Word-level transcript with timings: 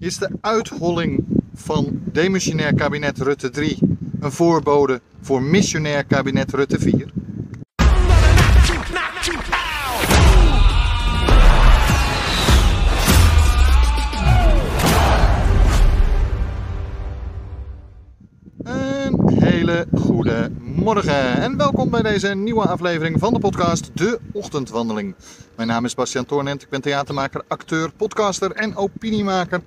Is 0.00 0.18
de 0.18 0.30
uitholling 0.40 1.24
van 1.54 2.00
demissionair 2.04 2.74
kabinet 2.74 3.18
Rutte 3.18 3.50
3 3.50 3.78
een 4.20 4.32
voorbode 4.32 5.00
voor 5.20 5.42
missionair 5.42 6.04
kabinet 6.04 6.52
Rutte 6.52 6.78
4? 6.78 7.12
Goede 20.88 21.02
morgen 21.02 21.42
en 21.42 21.56
welkom 21.56 21.90
bij 21.90 22.02
deze 22.02 22.34
nieuwe 22.34 22.66
aflevering 22.66 23.18
van 23.18 23.32
de 23.32 23.38
podcast 23.38 23.90
De 23.94 24.20
Ochtendwandeling. 24.32 25.14
Mijn 25.56 25.68
naam 25.68 25.84
is 25.84 25.94
Bastiaan 25.94 26.26
Toornent, 26.26 26.62
ik 26.62 26.68
ben 26.68 26.80
theatermaker, 26.80 27.42
acteur, 27.48 27.92
podcaster 27.92 28.52
en 28.52 28.76
opiniemaker. 28.76 29.60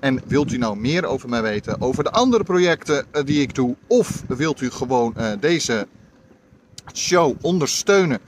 En 0.00 0.20
wilt 0.26 0.52
u 0.52 0.56
nou 0.56 0.76
meer 0.76 1.04
over 1.04 1.28
mij 1.28 1.42
weten, 1.42 1.80
over 1.80 2.04
de 2.04 2.10
andere 2.10 2.44
projecten 2.44 3.06
eh, 3.10 3.24
die 3.24 3.40
ik 3.40 3.54
doe, 3.54 3.76
of 3.86 4.22
wilt 4.26 4.60
u 4.60 4.70
gewoon 4.70 5.16
eh, 5.16 5.32
deze 5.40 5.86
show 6.94 7.36
ondersteunen 7.40 8.18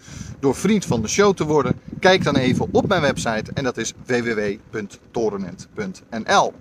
door 0.41 0.55
vriend 0.55 0.85
van 0.85 1.03
de 1.03 1.09
show 1.09 1.35
te 1.35 1.45
worden? 1.45 1.81
Kijk 2.03 2.25
dan 2.25 2.37
even 2.37 2.69
op 2.71 2.89
mijn 2.89 3.01
website 3.01 3.51
en 3.55 3.65
dat 3.65 3.77
is 3.77 3.93
www.torenent.nl. 4.07 6.53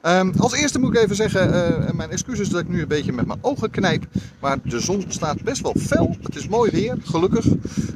Ehm, 0.00 0.32
als 0.38 0.52
eerste 0.52 0.78
moet 0.78 0.94
ik 0.94 1.02
even 1.02 1.16
zeggen, 1.16 1.52
eh, 1.52 1.92
mijn 1.92 2.10
excuses 2.10 2.48
dat 2.48 2.60
ik 2.60 2.68
nu 2.68 2.82
een 2.82 2.88
beetje 2.88 3.12
met 3.12 3.26
mijn 3.26 3.38
ogen 3.42 3.70
knijp. 3.70 4.04
Maar 4.40 4.58
de 4.62 4.80
zon 4.80 5.04
staat 5.08 5.42
best 5.42 5.62
wel 5.62 5.74
fel. 5.78 6.16
Het 6.22 6.36
is 6.36 6.48
mooi 6.48 6.70
weer, 6.70 6.96
gelukkig. 7.04 7.46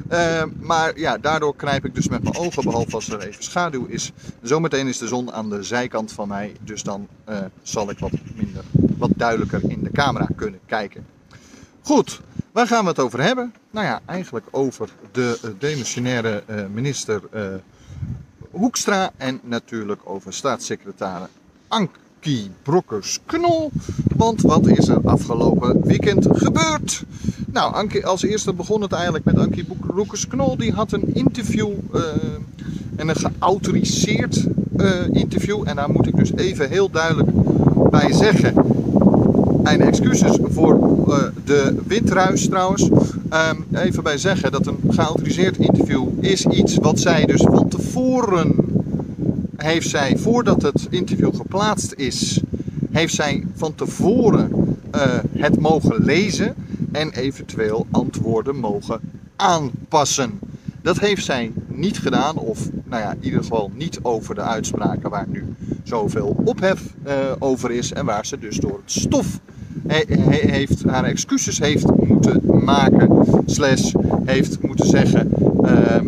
Ehm, 0.07 0.49
maar 0.59 0.99
ja, 0.99 1.17
daardoor 1.17 1.55
knijp 1.55 1.85
ik 1.85 1.95
dus 1.95 2.07
met 2.07 2.23
mijn 2.23 2.37
ogen, 2.37 2.63
behalve 2.63 2.95
als 2.95 3.09
er 3.09 3.27
even 3.27 3.43
schaduw 3.43 3.85
is. 3.85 4.11
Zometeen 4.41 4.87
is 4.87 4.97
de 4.97 5.07
zon 5.07 5.33
aan 5.33 5.49
de 5.49 5.63
zijkant 5.63 6.11
van 6.11 6.27
mij, 6.27 6.55
dus 6.63 6.83
dan 6.83 7.07
eh, 7.23 7.37
zal 7.61 7.89
ik 7.89 7.99
wat 7.99 8.11
minder, 8.35 8.63
wat 8.97 9.11
duidelijker 9.15 9.61
in 9.67 9.83
de 9.83 9.91
camera 9.91 10.27
kunnen 10.35 10.59
kijken. 10.65 11.05
Goed, 11.81 12.21
waar 12.57 12.67
gaan 12.67 12.83
we 12.83 12.89
het 12.89 12.99
over 12.99 13.21
hebben? 13.21 13.53
Nou 13.71 13.85
ja, 13.85 13.99
eigenlijk 14.05 14.45
over 14.51 14.89
de 15.11 15.39
eh, 15.43 15.49
demissionaire 15.59 16.43
eh, 16.45 16.55
minister 16.73 17.21
eh, 17.31 17.43
Hoekstra 18.51 19.11
en 19.17 19.39
natuurlijk 19.43 20.01
over 20.03 20.33
staatssecretaris 20.33 21.27
Ankie 21.67 22.51
Brokkers-Knol. 22.63 23.71
Want 24.15 24.41
wat 24.41 24.67
is 24.67 24.87
er 24.87 25.01
afgelopen 25.03 25.81
weekend 25.81 26.27
gebeurd? 26.31 27.03
Nou, 27.47 27.73
Ankie, 27.73 28.05
als 28.05 28.23
eerste 28.23 28.53
begon 28.53 28.81
het 28.81 28.91
eigenlijk 28.91 29.25
met 29.25 29.37
Ankie 29.37 29.67
Brokkers-Knol. 29.87 30.57
Die 30.57 30.71
had 30.71 30.91
een 30.91 31.15
interview 31.15 31.71
en 32.95 33.09
een 33.09 33.15
geautoriseerd 33.15 34.45
interview. 35.11 35.67
En 35.67 35.75
daar 35.75 35.89
moet 35.89 36.07
ik 36.07 36.15
dus 36.15 36.33
even 36.33 36.69
heel 36.69 36.89
duidelijk 36.89 37.29
bij 37.89 38.13
zeggen. 38.13 38.53
Mijn 39.67 39.81
excuses 39.81 40.37
voor 40.41 40.73
eh, 41.07 41.23
de 41.45 41.75
windruis 41.87 42.47
trouwens. 42.47 42.89
Ehm, 43.29 43.55
even 43.73 44.03
bij 44.03 44.17
zeggen 44.17 44.51
dat 44.51 44.67
een 44.67 44.79
geautoriseerd 44.89 45.57
interview 45.57 46.07
is 46.19 46.45
iets 46.45 46.75
wat 46.75 46.99
zij 46.99 47.25
dus 47.25 47.41
van 47.41 47.67
tevoren 47.67 48.55
heeft 49.55 49.89
zij, 49.89 50.17
voordat 50.17 50.61
het 50.61 50.87
interview 50.89 51.35
geplaatst 51.35 51.93
is, 51.95 52.41
heeft 52.91 53.13
zij 53.13 53.47
van 53.55 53.75
tevoren 53.75 54.77
eh, 54.91 55.01
het 55.37 55.59
mogen 55.59 56.03
lezen 56.03 56.55
en 56.91 57.11
eventueel 57.11 57.87
antwoorden 57.91 58.55
mogen 58.55 58.99
aanpassen. 59.35 60.39
Dat 60.81 60.99
heeft 60.99 61.25
zij 61.25 61.51
niet 61.67 61.99
gedaan, 61.99 62.37
of 62.37 62.69
nou 62.83 63.01
ja, 63.01 63.11
in 63.11 63.23
ieder 63.23 63.39
geval 63.39 63.71
niet 63.75 63.99
over 64.01 64.35
de 64.35 64.41
uitspraken 64.41 65.09
waar 65.09 65.27
nu 65.27 65.45
zoveel 65.83 66.35
ophef 66.45 66.81
eh, 67.03 67.15
over 67.39 67.71
is 67.71 67.93
en 67.93 68.05
waar 68.05 68.25
ze 68.25 68.39
dus 68.39 68.57
door 68.57 68.79
het 68.83 68.91
stof 68.91 69.39
he- 69.87 70.51
heeft, 70.51 70.83
haar 70.83 71.03
excuses 71.03 71.59
heeft 71.59 71.85
moeten 72.07 72.41
maken, 72.63 73.25
slash 73.45 73.93
heeft 74.25 74.61
moeten 74.61 74.87
zeggen. 74.87 75.31
ehm, 75.63 76.05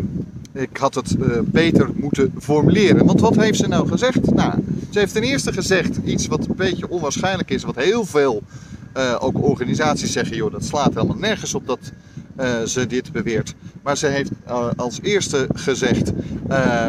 ik 0.54 0.78
had 0.78 0.96
het 0.96 1.16
eh, 1.22 1.28
beter 1.46 1.90
moeten 1.96 2.34
formuleren. 2.40 3.06
Want 3.06 3.22
wat 3.22 3.36
heeft 3.36 3.58
ze 3.60 3.68
nou 3.68 3.88
gezegd? 3.88 4.34
Nou, 4.34 4.54
ze 4.90 5.00
heeft 5.00 5.14
ten 5.14 5.24
eerste 5.24 5.54
gezegd 5.54 6.00
iets 6.04 6.28
wat 6.28 6.46
een 6.46 6.56
beetje 6.56 6.90
onwaarschijnlijk 6.90 7.50
is, 7.50 7.64
wat 7.64 7.76
heel 7.76 8.06
veel 8.06 8.44
eh, 8.94 9.16
ook 9.20 9.44
organisaties 9.44 10.12
zeggen, 10.12 10.36
joh, 10.36 10.52
dat 10.52 10.66
slaat 10.66 10.94
helemaal 10.94 11.18
nergens 11.18 11.54
op 11.54 11.68
dat 11.68 11.80
eh, 12.36 12.48
ze 12.66 12.88
dit 12.88 13.12
beweert. 13.12 13.56
Maar 13.84 13.98
ze 13.98 14.08
heeft 14.08 14.32
als 14.76 15.00
eerste 15.02 15.48
gezegd 15.54 16.12
eh, 16.48 16.86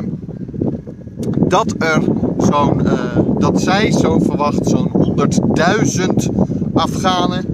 dat 1.49 1.75
er 1.79 2.03
zo'n, 2.39 2.83
dat 3.39 3.63
zij 3.63 3.93
zo 3.93 4.19
verwacht 4.19 4.69
zo'n 4.69 5.17
100.000 5.19 6.60
Afghanen 6.81 7.45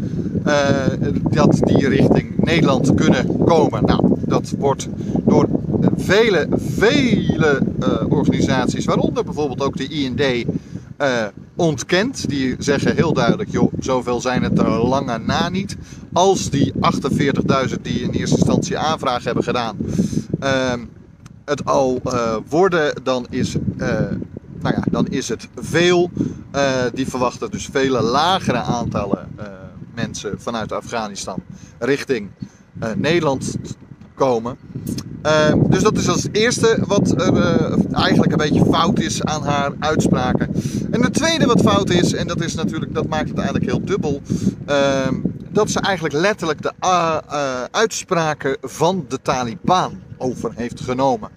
eh, 0.44 0.87
dat 1.22 1.60
die 1.62 1.88
richting 1.88 2.44
Nederland 2.44 2.94
kunnen 2.94 3.44
komen. 3.44 3.84
Nou, 3.84 4.14
dat 4.26 4.54
wordt 4.59 4.88
door 5.25 5.48
vele, 5.97 6.48
vele 6.59 7.62
eh, 7.81 7.88
organisaties, 8.09 8.84
waaronder 8.84 9.25
bijvoorbeeld 9.25 9.62
ook 9.62 9.76
de 9.76 9.88
IND, 9.88 10.20
eh, 10.97 11.25
ontkend. 11.56 12.28
Die 12.28 12.56
zeggen 12.59 12.94
heel 12.94 13.12
duidelijk, 13.12 13.50
joh, 13.50 13.72
zoveel 13.78 14.20
zijn 14.20 14.42
het 14.42 14.59
er 14.59 14.69
lange 14.69 15.19
na 15.19 15.48
niet. 15.48 15.76
Als 16.12 16.50
die 16.50 16.72
48.000 16.81 17.82
die 17.82 18.00
in 18.00 18.10
eerste 18.10 18.36
instantie 18.36 18.78
aanvraag 18.78 19.25
hebben 19.25 19.44
gedaan, 19.44 19.76
ehm, 20.41 20.81
het 21.44 21.65
al 21.65 22.03
worden, 22.48 23.00
dan 23.03 23.26
is, 23.31 23.56
nou 24.60 24.75
ja, 24.75 24.82
dan 24.91 25.06
is 25.06 25.28
het 25.28 25.48
veel. 25.54 26.10
Eh, 26.56 26.84
die 26.94 27.08
verwachten 27.08 27.50
dus 27.50 27.68
vele 27.72 28.02
lagere 28.02 28.58
aantallen 28.60 29.28
eh, 29.36 29.46
mensen 29.94 30.40
vanuit 30.40 30.72
Afghanistan 30.72 31.38
richting 31.78 32.30
eh, 32.78 32.90
Nederland 32.96 33.56
komen. 34.14 34.56
Dus 35.68 35.82
dat 35.82 35.98
is 35.98 36.08
als 36.08 36.28
eerste 36.32 36.78
wat 36.86 37.20
er 37.20 37.92
eigenlijk 37.92 38.32
een 38.32 38.38
beetje 38.38 38.64
fout 38.70 39.00
is 39.00 39.22
aan 39.24 39.42
haar 39.42 39.72
uitspraken. 39.78 40.54
En 40.90 41.02
het 41.02 41.14
tweede 41.14 41.46
wat 41.46 41.60
fout 41.60 41.90
is, 41.90 42.14
en 42.14 42.26
dat 42.26 42.40
is 42.40 42.54
natuurlijk, 42.54 42.94
dat 42.94 43.08
maakt 43.08 43.28
het 43.28 43.38
eigenlijk 43.38 43.66
heel 43.66 43.84
dubbel. 43.84 44.22
eh, 44.66 45.08
dat 45.50 45.70
ze 45.70 45.80
eigenlijk 45.80 46.14
letterlijk 46.14 46.62
de 46.62 46.72
ah, 46.78 47.18
uitspraken 47.70 48.56
van 48.60 49.04
de 49.09 49.18
Taliban 49.22 50.00
over 50.16 50.52
heeft 50.54 50.80
genomen. 50.80 51.30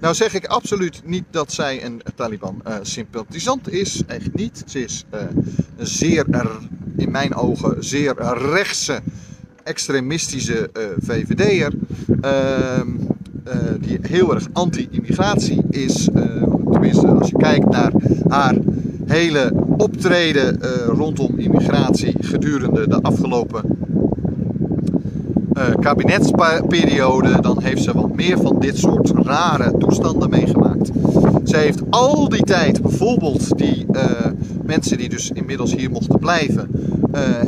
Nou 0.00 0.14
zeg 0.14 0.34
ik 0.34 0.46
absoluut 0.46 1.02
niet 1.04 1.24
dat 1.30 1.52
zij 1.52 1.84
een 1.84 2.02
Taliban-sympathisant 2.14 3.70
is. 3.72 4.02
Echt 4.06 4.34
niet. 4.34 4.62
Ze 4.66 4.84
is 4.84 5.04
eh, 5.10 5.20
een 5.76 5.86
zeer, 5.86 6.24
er- 6.30 6.58
in 6.96 7.10
mijn 7.10 7.34
ogen, 7.34 7.84
zeer 7.84 8.14
rechtse, 8.52 9.00
extremistische 9.64 10.70
eh, 10.72 10.82
VVD'er. 11.00 11.72
Ehm, 12.20 12.88
eh, 13.44 13.56
die 13.80 13.98
heel 14.02 14.34
erg 14.34 14.46
anti-immigratie 14.52 15.62
is. 15.70 16.08
Eh, 16.14 16.42
tenminste, 16.70 17.06
als 17.06 17.28
je 17.28 17.36
kijkt 17.36 17.68
naar 17.70 17.92
haar 18.28 18.56
hele 19.06 19.52
optreden 19.76 20.62
eh, 20.62 20.70
rondom 20.86 21.38
immigratie 21.38 22.14
gedurende 22.20 22.88
de 22.88 23.02
afgelopen 23.02 23.62
eh, 25.54 25.64
kabinetsperiode, 25.80 27.40
dan 27.40 27.62
heeft 27.62 27.82
ze 27.82 27.92
wat 27.92 28.07
meer 28.18 28.38
van 28.38 28.56
dit 28.58 28.78
soort 28.78 29.10
rare 29.10 29.74
toestanden 29.78 30.30
meegemaakt. 30.30 30.90
Ze 31.44 31.56
heeft 31.56 31.82
al 31.90 32.28
die 32.28 32.42
tijd 32.42 32.82
bijvoorbeeld 32.82 33.58
die 33.58 33.86
eh, 33.92 34.30
mensen 34.64 34.98
die 34.98 35.08
dus 35.08 35.30
inmiddels 35.30 35.74
hier 35.74 35.90
mochten 35.90 36.18
blijven, 36.18 36.70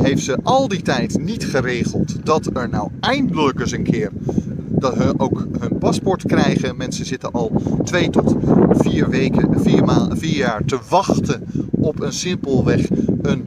heeft 0.01 0.23
ze 0.23 0.37
al 0.43 0.67
die 0.67 0.81
tijd 0.81 1.19
niet 1.19 1.45
geregeld 1.45 2.25
dat 2.25 2.49
er 2.53 2.69
nou 2.69 2.89
eindelijk 2.99 3.59
eens 3.59 3.71
een 3.71 3.83
keer 3.83 4.11
dat 4.81 4.95
hun 4.95 5.19
ook 5.19 5.47
hun 5.59 5.77
paspoort 5.77 6.23
krijgen. 6.25 6.77
Mensen 6.77 7.05
zitten 7.05 7.31
al 7.31 7.51
twee 7.83 8.09
tot 8.09 8.35
vier 8.69 9.09
weken, 9.09 9.61
vier, 9.61 9.83
maanden, 9.83 10.17
vier 10.17 10.37
jaar 10.37 10.65
te 10.65 10.79
wachten 10.89 11.43
op 11.71 12.01
een 12.01 12.13
simpelweg 12.13 12.89
een 13.21 13.45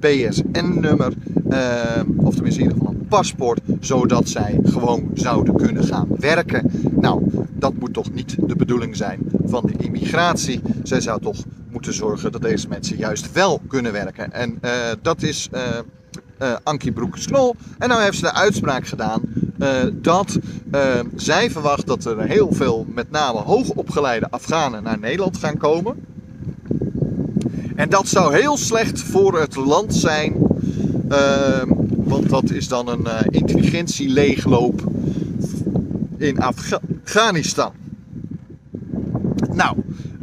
BSN-nummer. 0.00 1.12
Uh, 1.50 1.56
of 2.16 2.34
tenminste 2.34 2.62
in 2.62 2.68
paspoort, 3.08 3.60
zodat 3.80 4.28
zij 4.28 4.60
gewoon 4.64 5.10
zouden 5.14 5.54
kunnen 5.54 5.84
gaan 5.84 6.08
werken. 6.18 6.70
Nou, 6.90 7.22
dat 7.52 7.72
moet 7.78 7.92
toch 7.92 8.12
niet 8.12 8.36
de 8.48 8.56
bedoeling 8.56 8.96
zijn 8.96 9.18
van 9.44 9.66
de 9.66 9.84
immigratie. 9.84 10.60
Zij 10.82 11.00
zou 11.00 11.20
toch 11.20 11.36
moeten 11.70 11.94
zorgen 11.94 12.32
dat 12.32 12.42
deze 12.42 12.68
mensen 12.68 12.96
juist 12.96 13.32
wel 13.32 13.60
kunnen 13.68 13.92
werken. 13.92 14.32
En 14.32 14.58
uh, 14.62 14.70
dat 15.02 15.22
is 15.22 15.48
uh, 15.52 15.60
uh, 16.42 16.56
Ankie 16.62 16.92
Broekers-Knol. 16.92 17.56
En 17.78 17.88
nou 17.88 18.02
heeft 18.02 18.16
ze 18.16 18.22
de 18.22 18.34
uitspraak 18.34 18.86
gedaan 18.86 19.20
dat 19.92 20.38
zij 21.16 21.50
verwacht 21.50 21.86
dat 21.86 22.04
er 22.04 22.22
heel 22.22 22.52
veel, 22.52 22.86
met 22.94 23.10
name 23.10 23.38
hoogopgeleide 23.38 24.30
Afghanen, 24.30 24.82
naar 24.82 24.98
Nederland 24.98 25.36
gaan 25.36 25.56
komen. 25.56 25.96
En 27.76 27.88
dat 27.88 28.08
zou 28.08 28.36
heel 28.36 28.56
slecht 28.56 29.00
voor 29.00 29.40
het 29.40 29.56
land 29.56 29.94
zijn. 29.94 30.36
Uh, 31.10 31.62
want 32.08 32.28
dat 32.28 32.50
is 32.50 32.68
dan 32.68 32.88
een 32.88 33.04
uh, 33.04 33.20
intelligentieleegloop 33.30 34.82
in 36.16 36.40
Afghanistan. 36.40 37.72
Nou, 39.52 39.76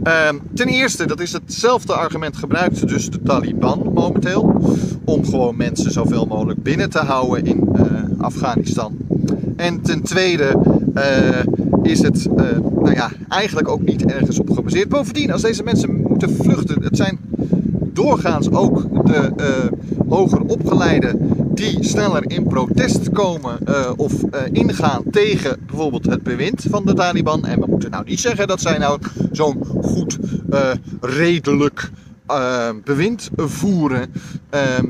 uh, 0.04 0.30
ten 0.54 0.68
eerste, 0.68 1.06
dat 1.06 1.20
is 1.20 1.32
hetzelfde 1.32 1.94
argument 1.94 2.38
gebruikt 2.38 2.88
dus 2.88 3.10
de 3.10 3.22
Taliban 3.22 3.92
momenteel. 3.94 4.62
Om 5.04 5.26
gewoon 5.26 5.58
mensen 5.58 5.92
zoveel 5.92 6.26
mogelijk 6.26 6.64
binnen 6.64 6.90
te 6.90 7.00
houden 7.00 7.46
in 7.46 7.70
uh, 7.76 7.84
Afghanistan. 8.18 8.98
En 9.56 9.82
ten 9.82 10.02
tweede 10.02 10.60
is 11.84 12.02
het 12.02 12.28
nou 12.36 12.94
ja, 12.94 13.12
eigenlijk 13.30 13.68
ook 13.68 13.82
niet 13.82 14.06
ergens 14.06 14.40
op 14.40 14.50
gebaseerd. 14.50 14.90
Bovendien, 14.90 15.32
als 15.32 15.42
deze 15.42 15.64
mensen 15.64 16.02
moeten 16.08 16.36
vluchten, 16.36 16.84
het 16.84 16.98
zijn 16.98 17.20
doorgaans 17.94 18.52
ook 18.52 19.06
de 19.06 19.32
hoger 20.08 20.42
opgeleiden 20.42 21.35
die 21.56 21.84
sneller 21.84 22.24
in 22.32 22.44
protest 22.44 23.12
komen 23.12 23.58
uh, 23.68 23.92
of 23.96 24.14
uh, 24.14 24.42
ingaan 24.52 25.04
tegen 25.12 25.60
bijvoorbeeld 25.66 26.06
het 26.06 26.24
bewind 26.24 26.66
van 26.70 26.86
de 26.86 26.94
Taliban. 26.94 27.46
En 27.46 27.60
we 27.60 27.66
moeten 27.70 27.92
nou 27.92 28.04
niet 28.06 28.20
zeggen 28.20 28.48
dat 28.48 28.62
zij 28.62 28.78
nou 28.78 29.00
zo'n 29.32 29.66
goed, 29.82 30.18
redelijk 31.02 31.92
bewind 32.84 33.30
voeren. 33.36 34.14
Ehm, 34.50 34.86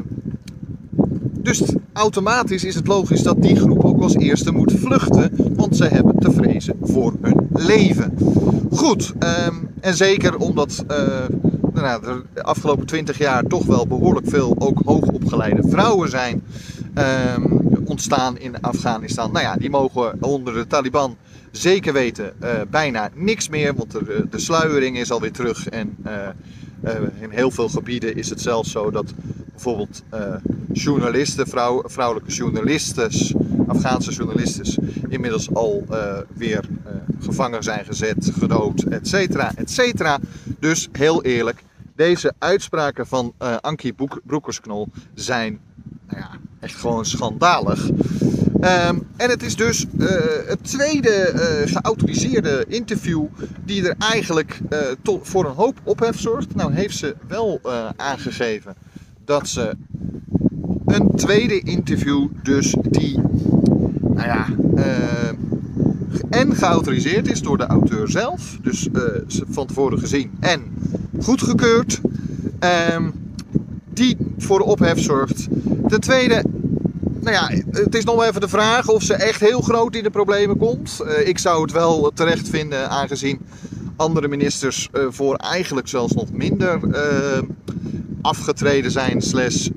dus 1.46 1.64
automatisch 1.94 2.64
is 2.64 2.76
het 2.76 2.88
logisch 2.88 3.24
dat 3.24 3.42
die 3.42 3.56
groep 3.56 3.86
ook 3.86 4.02
als 4.02 4.16
eerste 4.16 4.52
moet 4.52 4.74
vluchten, 4.76 5.32
want 5.56 5.78
ze 5.78 5.86
hebben 5.86 6.20
te 6.20 6.32
vrezen 6.32 6.76
voor 6.82 7.14
hun 7.22 7.48
leven. 7.54 8.18
Goed, 8.72 9.14
um, 9.48 9.70
en 9.80 9.96
zeker 9.96 10.38
omdat 10.38 10.84
de 11.86 12.44
afgelopen 12.44 12.86
20 12.86 13.18
jaar 13.18 13.44
toch 13.44 13.66
wel 13.66 13.88
behoorlijk 13.88 14.30
veel 14.30 14.56
ook 14.60 14.82
hoogopgeleide 14.86 15.70
vrouwen 15.70 16.10
zijn 16.10 16.44
um, 17.36 17.60
ontstaan 17.84 18.38
in 18.38 18.62
Afghanistan. 18.62 19.32
Nou 19.32 19.46
ja, 19.46 19.56
die 19.56 19.70
mogen 19.70 20.18
onder 20.20 20.54
de 20.54 20.68
Taliban 20.68 21.18
zeker 21.52 21.94
weten 21.94 22.34
uh, 22.44 22.50
bijna 22.70 23.10
niks 23.14 23.50
meer, 23.50 23.76
want 23.76 23.92
de, 23.92 24.28
de 24.30 24.40
sluiering 24.40 24.98
is 24.98 25.12
alweer 25.12 25.32
terug. 25.32 25.68
En 25.68 25.98
uh, 26.06 26.28
in 27.20 27.30
heel 27.30 27.52
veel 27.52 27.70
gebieden 27.70 28.16
is 28.16 28.30
het 28.30 28.42
zelfs 28.42 28.72
zo 28.72 28.92
dat 28.92 29.14
bijvoorbeeld 29.52 30.04
journalisten, 30.72 31.48
vrouw, 31.48 31.84
vrouwelijke 31.86 32.32
journalisten, 32.32 33.10
Afghaanse 33.68 34.12
journalisten, 34.12 34.94
inmiddels 35.10 35.54
al 35.54 35.86
weer 36.34 36.66
gevangen 37.20 37.64
zijn 37.64 37.86
gezet, 37.86 38.32
gedood, 38.40 38.84
et 38.84 39.08
cetera, 39.08 39.52
et 39.56 39.72
cetera. 39.72 40.20
Dus 40.60 40.88
heel 40.92 41.24
eerlijk, 41.24 41.64
deze 41.96 42.34
uitspraken 42.40 43.08
van 43.08 43.34
uh, 43.42 43.56
Ankie 43.62 43.96
Broekersknol 44.24 44.88
zijn 45.14 45.60
nou 46.08 46.20
ja, 46.20 46.30
echt 46.60 46.76
gewoon 46.76 47.06
schandalig. 47.06 47.90
Um, 47.90 49.08
en 49.18 49.30
het 49.30 49.44
is 49.44 49.56
dus 49.56 49.86
uh, 49.98 50.08
het 50.46 50.64
tweede 50.64 51.32
uh, 51.34 51.72
geautoriseerde 51.72 52.66
interview 52.68 53.26
die 53.66 53.88
er 53.88 53.96
eigenlijk 54.00 54.62
voor 55.22 55.46
een 55.46 55.56
hoop 55.56 55.80
ophef 55.84 56.20
zorgt. 56.20 56.56
Nou 56.56 56.74
heeft 56.74 56.98
ze 56.98 57.16
wel 57.28 57.62
aangegeven 57.96 58.76
dat 59.26 59.48
ze 59.48 59.78
een 60.86 61.12
tweede 61.16 61.60
interview 61.60 62.28
dus 62.44 62.76
die, 62.82 63.20
nou 64.02 64.28
ja, 64.28 64.46
en 66.30 66.56
geautoriseerd 66.56 67.32
is 67.32 67.42
door 67.42 67.58
de 67.58 67.66
auteur 67.66 68.10
zelf. 68.10 68.58
Dus 68.62 68.88
van 69.50 69.68
tevoren 69.68 70.00
gezien 70.00 70.32
en 70.40 70.75
goedgekeurd. 71.20 72.02
Um, 72.94 73.14
die 73.96 74.18
voor 74.38 74.58
de 74.58 74.66
ophef 74.66 75.00
zorgt. 75.00 75.48
Ten 75.88 76.00
tweede, 76.00 76.44
nou 77.20 77.36
ja, 77.36 77.50
het 77.72 77.96
is 77.96 78.04
nog 78.04 78.24
even 78.24 78.42
de 78.42 78.48
vraag 78.48 78.88
of 78.88 79.04
ze 79.04 79.14
echt 79.14 79.40
heel 79.40 79.62
groot 79.62 79.96
in 79.96 80.04
de 80.04 80.10
problemen 80.10 80.58
komt. 80.58 81.02
Uh, 81.02 81.28
ik 81.28 81.38
zou 81.40 81.62
het 81.62 81.72
wel 81.72 82.12
terecht 82.14 82.50
vinden, 82.50 82.90
aangezien 82.90 83.40
andere 83.96 84.28
ministers 84.28 84.90
uh, 84.94 85.06
voor 85.10 85.36
eigenlijk 85.36 85.88
zelfs 85.88 86.14
nog 86.14 86.32
minder 86.32 86.80
uh, 86.84 87.42
afgetreden 88.22 88.92
zijn, 88.92 89.22
slash 89.22 89.70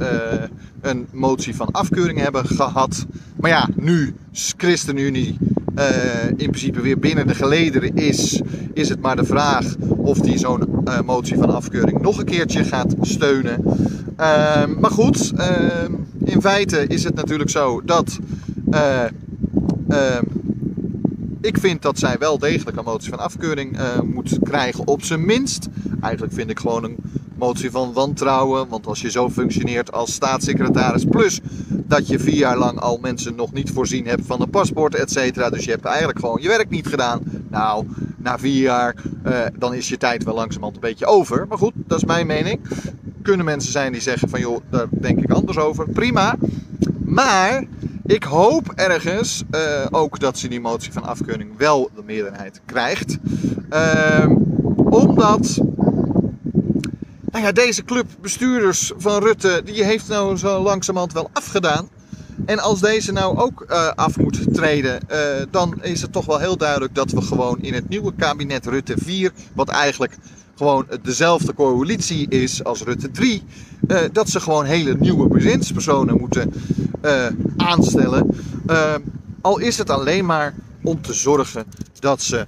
een 0.81 1.06
motie 1.11 1.56
van 1.56 1.70
afkeuring 1.70 2.19
hebben 2.19 2.46
gehad. 2.46 3.06
Maar 3.37 3.50
ja, 3.50 3.69
nu 3.76 4.14
ChristenUnie 4.32 5.38
uh, 5.78 6.28
in 6.28 6.50
principe 6.50 6.80
weer 6.80 6.98
binnen 6.98 7.26
de 7.26 7.34
gelederen 7.34 7.94
is, 7.94 8.40
is 8.72 8.88
het 8.88 9.00
maar 9.00 9.16
de 9.16 9.25
vraag 9.25 9.76
of 9.96 10.19
die 10.19 10.38
zo'n 10.38 10.82
uh, 10.84 11.00
motie 11.00 11.36
van 11.36 11.54
afkeuring 11.54 12.00
nog 12.00 12.19
een 12.19 12.25
keertje 12.25 12.64
gaat 12.64 12.94
steunen. 13.00 13.62
Uh, 14.20 14.66
maar 14.66 14.90
goed, 14.90 15.32
ehm, 15.36 15.92
in 16.25 16.40
feite 16.40 16.86
is 16.86 17.04
het 17.04 17.14
natuurlijk 17.14 17.50
zo 17.50 17.82
dat 17.84 18.19
eh, 18.70 19.04
ehm, 19.88 20.25
ik 21.40 21.58
vind 21.58 21.82
dat 21.82 21.98
zij 21.98 22.16
wel 22.19 22.38
degelijk 22.38 22.76
een 22.76 22.84
motie 22.84 23.10
van 23.10 23.19
afkeuring 23.19 23.78
moet 24.04 24.38
krijgen, 24.42 24.86
op 24.86 25.04
zijn 25.04 25.24
minst. 25.24 25.69
Eigenlijk 26.00 26.32
vind 26.32 26.50
ik 26.50 26.58
gewoon 26.58 26.84
een 26.84 26.96
motie 27.38 27.70
van 27.70 27.93
wantrouwen. 27.93 28.69
Want 28.69 28.87
als 28.87 29.00
je 29.00 29.11
zo 29.11 29.31
functioneert 29.31 29.93
als 29.93 30.12
staatssecretaris, 30.12 31.05
plus 31.05 31.40
dat 31.69 32.08
je 32.08 32.19
vier 32.19 32.37
jaar 32.37 32.58
lang 32.58 32.81
al 32.81 32.99
mensen 33.02 33.34
nog 33.34 33.53
niet 33.53 33.70
voorzien 33.70 34.06
hebt 34.06 34.27
van 34.27 34.41
een 34.41 34.51
paspoort, 34.51 34.94
et 34.94 35.10
cetera. 35.10 35.51
Dus 35.51 35.65
je 35.65 35.70
hebt 35.70 35.84
eigenlijk 35.84 36.19
gewoon 36.19 36.39
je 36.43 36.48
werk 36.48 36.70
niet 36.70 36.86
gedaan. 36.86 37.20
Nou, 37.48 37.86
na 38.17 38.39
vier 38.39 38.62
jaar, 38.62 38.94
uh, 39.27 39.41
dan 39.58 39.74
is 39.74 39.89
je 39.89 39.96
tijd 39.96 40.24
wel 40.24 40.34
langzamerhand 40.34 40.74
een 40.74 40.89
beetje 40.89 41.06
over. 41.06 41.46
Maar 41.48 41.58
goed, 41.58 41.72
dat 41.74 41.98
is 41.98 42.05
mijn 42.05 42.27
mening. 42.27 42.60
Kunnen 43.22 43.46
mensen 43.46 43.72
zijn 43.72 43.93
die 43.93 44.01
zeggen 44.01 44.29
van 44.29 44.41
joh, 44.41 44.60
daar 44.70 44.86
denk 44.91 45.19
ik 45.19 45.31
anders 45.31 45.58
over. 45.58 45.89
Prima. 45.89 46.36
Maar 47.05 47.65
ik 48.06 48.22
hoop 48.22 48.72
ergens 48.74 49.43
uh, 49.51 49.86
ook 49.91 50.20
dat 50.20 50.39
ze 50.39 50.48
die 50.48 50.60
motie 50.60 50.93
van 50.93 51.05
afkeuring 51.05 51.51
wel 51.56 51.91
de 51.94 52.03
meerderheid 52.06 52.60
krijgt. 52.65 53.19
Uh, 53.72 54.27
omdat 54.91 55.58
nou 57.40 57.54
ja, 57.56 57.62
deze 57.62 57.84
club 57.84 58.06
bestuurders 58.20 58.92
van 58.96 59.22
Rutte, 59.22 59.62
die 59.64 59.84
heeft 59.84 60.08
nou 60.08 60.36
zo 60.36 60.62
langzamerhand 60.62 61.12
wel 61.12 61.30
afgedaan. 61.32 61.88
En 62.46 62.58
als 62.58 62.80
deze 62.80 63.12
nou 63.12 63.38
ook 63.38 63.64
uh, 63.70 63.88
af 63.88 64.18
moet 64.18 64.54
treden, 64.54 65.00
uh, 65.10 65.18
dan 65.50 65.82
is 65.82 66.02
het 66.02 66.12
toch 66.12 66.24
wel 66.24 66.38
heel 66.38 66.56
duidelijk 66.56 66.94
dat 66.94 67.10
we 67.10 67.22
gewoon 67.22 67.58
in 67.60 67.74
het 67.74 67.88
nieuwe 67.88 68.14
kabinet 68.14 68.66
Rutte 68.66 68.94
4, 68.96 69.32
wat 69.54 69.68
eigenlijk 69.68 70.16
gewoon 70.56 70.86
dezelfde 71.02 71.54
coalitie 71.54 72.28
is 72.28 72.64
als 72.64 72.82
Rutte 72.82 73.10
3, 73.10 73.42
uh, 73.88 74.04
eh, 74.04 74.10
dat 74.12 74.30
ze 74.30 74.40
gewoon 74.40 74.64
hele 74.64 74.96
nieuwe 74.98 75.28
bezinspersonen 75.28 76.18
moeten 76.18 76.52
aanstellen. 77.56 78.36
al 79.40 79.58
is 79.58 79.78
het 79.78 79.90
alleen 79.90 80.26
maar 80.26 80.54
om 80.82 81.02
te 81.02 81.12
zorgen 81.12 81.64
dat 81.98 82.22
ze 82.22 82.46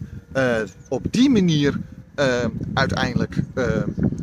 op 0.88 1.06
die 1.10 1.30
manier 1.30 1.80
uiteindelijk 2.74 3.42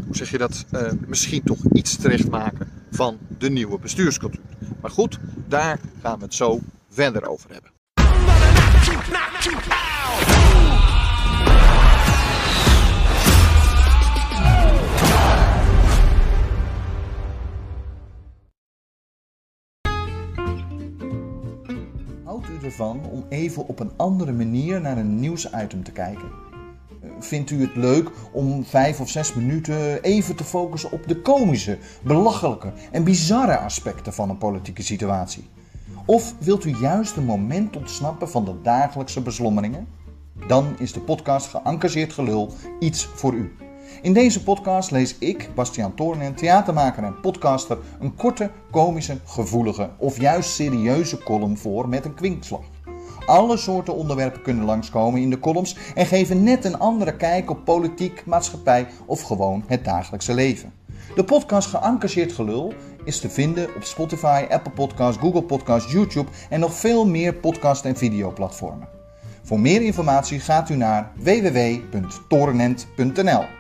hoe 0.08 0.16
zeg 0.16 0.32
je 0.32 0.38
dat, 0.38 0.66
uh, 0.72 0.92
misschien 1.08 1.44
toch 1.44 1.58
iets 1.74 1.96
terecht 1.96 2.30
maken 2.30 2.72
van 2.92 3.18
de 3.38 3.50
nieuwe 3.50 3.80
bestuurscultuur. 3.80 4.42
Maar 4.82 4.92
goed, 4.92 5.20
daar 5.48 5.80
gaan 6.02 6.18
we 6.18 6.24
het 6.24 6.34
zo 6.34 6.60
verder 6.90 7.28
over 7.28 7.50
hebben. 7.52 7.72
Houdt 22.24 22.50
u 22.50 22.66
ervan 22.66 23.06
om 23.06 23.26
even 23.30 23.68
op 23.68 23.80
een 23.80 23.92
andere 23.98 24.32
manier 24.32 24.82
naar 24.82 24.98
een 24.98 25.20
nieuwsitem 25.20 25.84
te 25.84 25.92
kijken? 25.92 26.47
Vindt 27.20 27.52
u 27.52 27.62
het 27.62 27.76
leuk 27.76 28.10
om 28.32 28.66
vijf 28.66 29.00
of 29.00 29.10
zes 29.10 29.34
minuten 29.34 30.02
even 30.02 30.36
te 30.36 30.44
focussen 30.44 30.92
op 30.92 31.08
de 31.08 31.22
komische, 31.22 31.78
belachelijke 32.04 32.74
en 32.92 33.04
bizarre 33.04 33.58
aspecten 33.58 34.14
van 34.14 34.30
een 34.30 34.38
politieke 34.38 34.84
situatie? 34.84 35.50
Of 36.06 36.34
wilt 36.40 36.66
u 36.66 36.76
juist 36.80 37.16
een 37.16 37.26
moment 37.26 37.78
ontsnappen 37.78 38.30
van 38.30 38.46
de 38.46 38.62
dagelijkse 38.62 39.22
beslommeringen? 39.22 39.88
Dan 40.48 40.76
is 40.78 40.94
de 40.94 41.00
podcast 41.00 41.48
Geëngageerd 41.48 42.14
Gelul 42.14 42.54
iets 42.80 43.06
voor 43.06 43.34
u. 43.34 43.56
In 44.02 44.14
deze 44.14 44.44
podcast 44.44 44.92
lees 44.92 45.18
ik, 45.18 45.50
Bastiaan 45.56 45.96
Toornen, 45.96 46.36
theatermaker 46.36 47.04
en 47.04 47.20
podcaster, 47.20 47.78
een 48.00 48.16
korte, 48.16 48.52
komische, 48.72 49.18
gevoelige 49.26 49.90
of 49.98 50.20
juist 50.20 50.50
serieuze 50.50 51.24
column 51.24 51.58
voor 51.58 51.90
met 51.90 52.06
een 52.06 52.14
kwinkslag. 52.14 52.62
Alle 53.28 53.58
soorten 53.58 53.96
onderwerpen 53.96 54.42
kunnen 54.42 54.66
langskomen 54.66 55.22
in 55.22 55.30
de 55.30 55.40
columns 55.40 55.78
en 55.96 56.06
geven 56.06 56.44
net 56.44 56.66
een 56.66 56.80
andere 56.80 57.16
kijk 57.16 57.50
op 57.50 57.66
politiek, 57.66 58.26
maatschappij 58.26 58.88
of 59.06 59.22
gewoon 59.22 59.64
het 59.68 59.86
dagelijkse 59.86 60.34
leven. 60.34 60.74
De 61.16 61.24
podcast 61.24 61.70
Geëngageerd 61.70 62.32
Gelul 62.32 62.74
is 63.04 63.20
te 63.20 63.30
vinden 63.30 63.76
op 63.76 63.84
Spotify, 63.84 64.46
Apple 64.50 64.72
Podcasts, 64.72 65.22
Google 65.22 65.44
Podcasts, 65.44 65.92
YouTube 65.92 66.30
en 66.50 66.60
nog 66.60 66.74
veel 66.74 67.08
meer 67.08 67.34
podcast- 67.34 67.86
en 67.86 67.96
videoplatformen. 67.96 68.88
Voor 69.44 69.60
meer 69.60 69.82
informatie 69.82 70.40
gaat 70.40 70.70
u 70.70 70.76
naar 70.76 71.12
www.torenent.nl. 71.16 73.57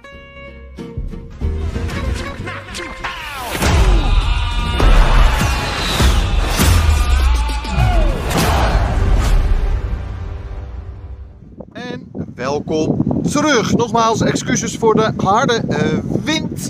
terug. 13.21 13.75
Nogmaals, 13.75 14.21
excuses 14.21 14.77
voor 14.77 14.95
de 14.95 15.11
harde 15.17 15.61
eh, 15.69 15.97
wind. 16.23 16.69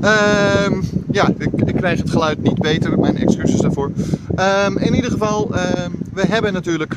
Ehm, 0.00 0.80
ja, 1.10 1.28
ik, 1.38 1.52
ik, 1.64 1.76
krijg 1.76 1.98
het 1.98 2.10
geluid 2.10 2.42
niet 2.42 2.60
beter. 2.60 2.98
Mijn 2.98 3.16
excuses 3.16 3.60
daarvoor. 3.60 3.90
Ehm, 4.34 4.76
in 4.78 4.94
ieder 4.94 5.10
geval, 5.10 5.54
ehm, 5.54 5.90
we 6.12 6.26
hebben 6.26 6.52
natuurlijk, 6.52 6.96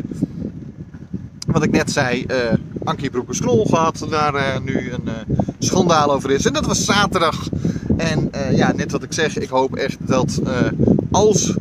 wat 1.48 1.64
ik 1.64 1.72
net 1.72 1.92
zei, 1.92 2.26
uh, 2.32 2.36
Ankie 2.84 3.10
Broekers-Knol 3.10 3.66
gehad. 3.66 4.08
Daar 4.10 4.36
uh, 4.36 4.42
nu 4.64 4.92
een 4.92 5.10
schandaal 5.60 6.14
over 6.14 6.32
is. 6.32 6.46
En 6.46 6.54
dat 6.54 6.66
was 6.66 6.86
zaterdag. 6.86 7.50
En 7.98 8.32
ja, 8.52 8.72
net 8.76 8.92
wat 8.92 9.04
ik 9.04 9.14
zeg, 9.14 9.38
ik 9.38 9.50
hoop 9.50 9.76
echt 9.76 9.98
dat 10.00 10.42
als 11.12 11.54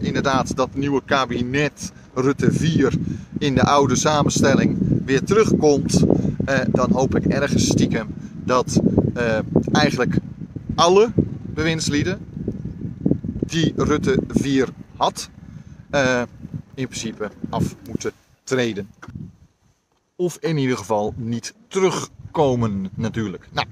inderdaad 0.00 0.56
dat 0.56 0.68
nieuwe 0.72 1.02
kabinet 1.04 1.92
Rutte 2.14 2.52
4 2.52 2.92
in 3.38 3.54
de 3.54 3.62
oude 3.62 3.96
samenstelling 3.96 4.91
weer 5.04 5.24
terugkomt, 5.24 6.04
uh, 6.48 6.60
dan 6.68 6.92
hoop 6.92 7.16
ik 7.16 7.26
ergens 7.26 7.66
stiekem 7.66 8.06
dat 8.44 8.80
uh, 9.16 9.38
eigenlijk 9.72 10.16
alle 10.74 11.12
bewindslieden 11.42 12.18
die 13.40 13.72
Rutte 13.76 14.18
4 14.28 14.68
had, 14.96 15.30
uh, 15.90 16.22
in 16.74 16.88
principe 16.88 17.30
af 17.48 17.74
moeten 17.86 18.12
treden. 18.42 18.90
Of 20.16 20.36
in 20.40 20.56
ieder 20.56 20.76
geval 20.76 21.14
niet 21.16 21.54
terugkomen 21.68 22.90
natuurlijk. 22.94 23.48
Nou, 23.52 23.66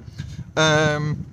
um, 0.96 1.26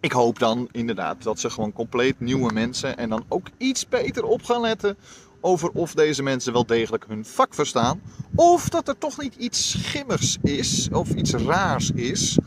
ik 0.00 0.12
hoop 0.12 0.38
dan 0.38 0.68
inderdaad 0.72 1.22
dat 1.22 1.40
ze 1.40 1.50
gewoon 1.50 1.72
compleet 1.72 2.20
nieuwe 2.20 2.52
mensen 2.52 2.96
en 2.96 3.08
dan 3.08 3.24
ook 3.28 3.46
iets 3.56 3.88
beter 3.88 4.24
op 4.24 4.42
gaan 4.42 4.60
letten 4.60 4.96
over 5.40 5.70
of 5.72 5.94
deze 5.94 6.22
mensen 6.22 6.52
wel 6.52 6.66
degelijk 6.66 7.04
hun 7.08 7.24
vak 7.24 7.54
verstaan. 7.54 8.00
Of 8.34 8.68
dat 8.68 8.88
er 8.88 8.98
toch 8.98 9.20
niet 9.20 9.34
iets 9.34 9.70
schimmigs 9.70 10.38
is 10.42 10.88
of 10.92 11.10
iets 11.14 11.32
raars 11.32 11.90
is. 11.90 12.38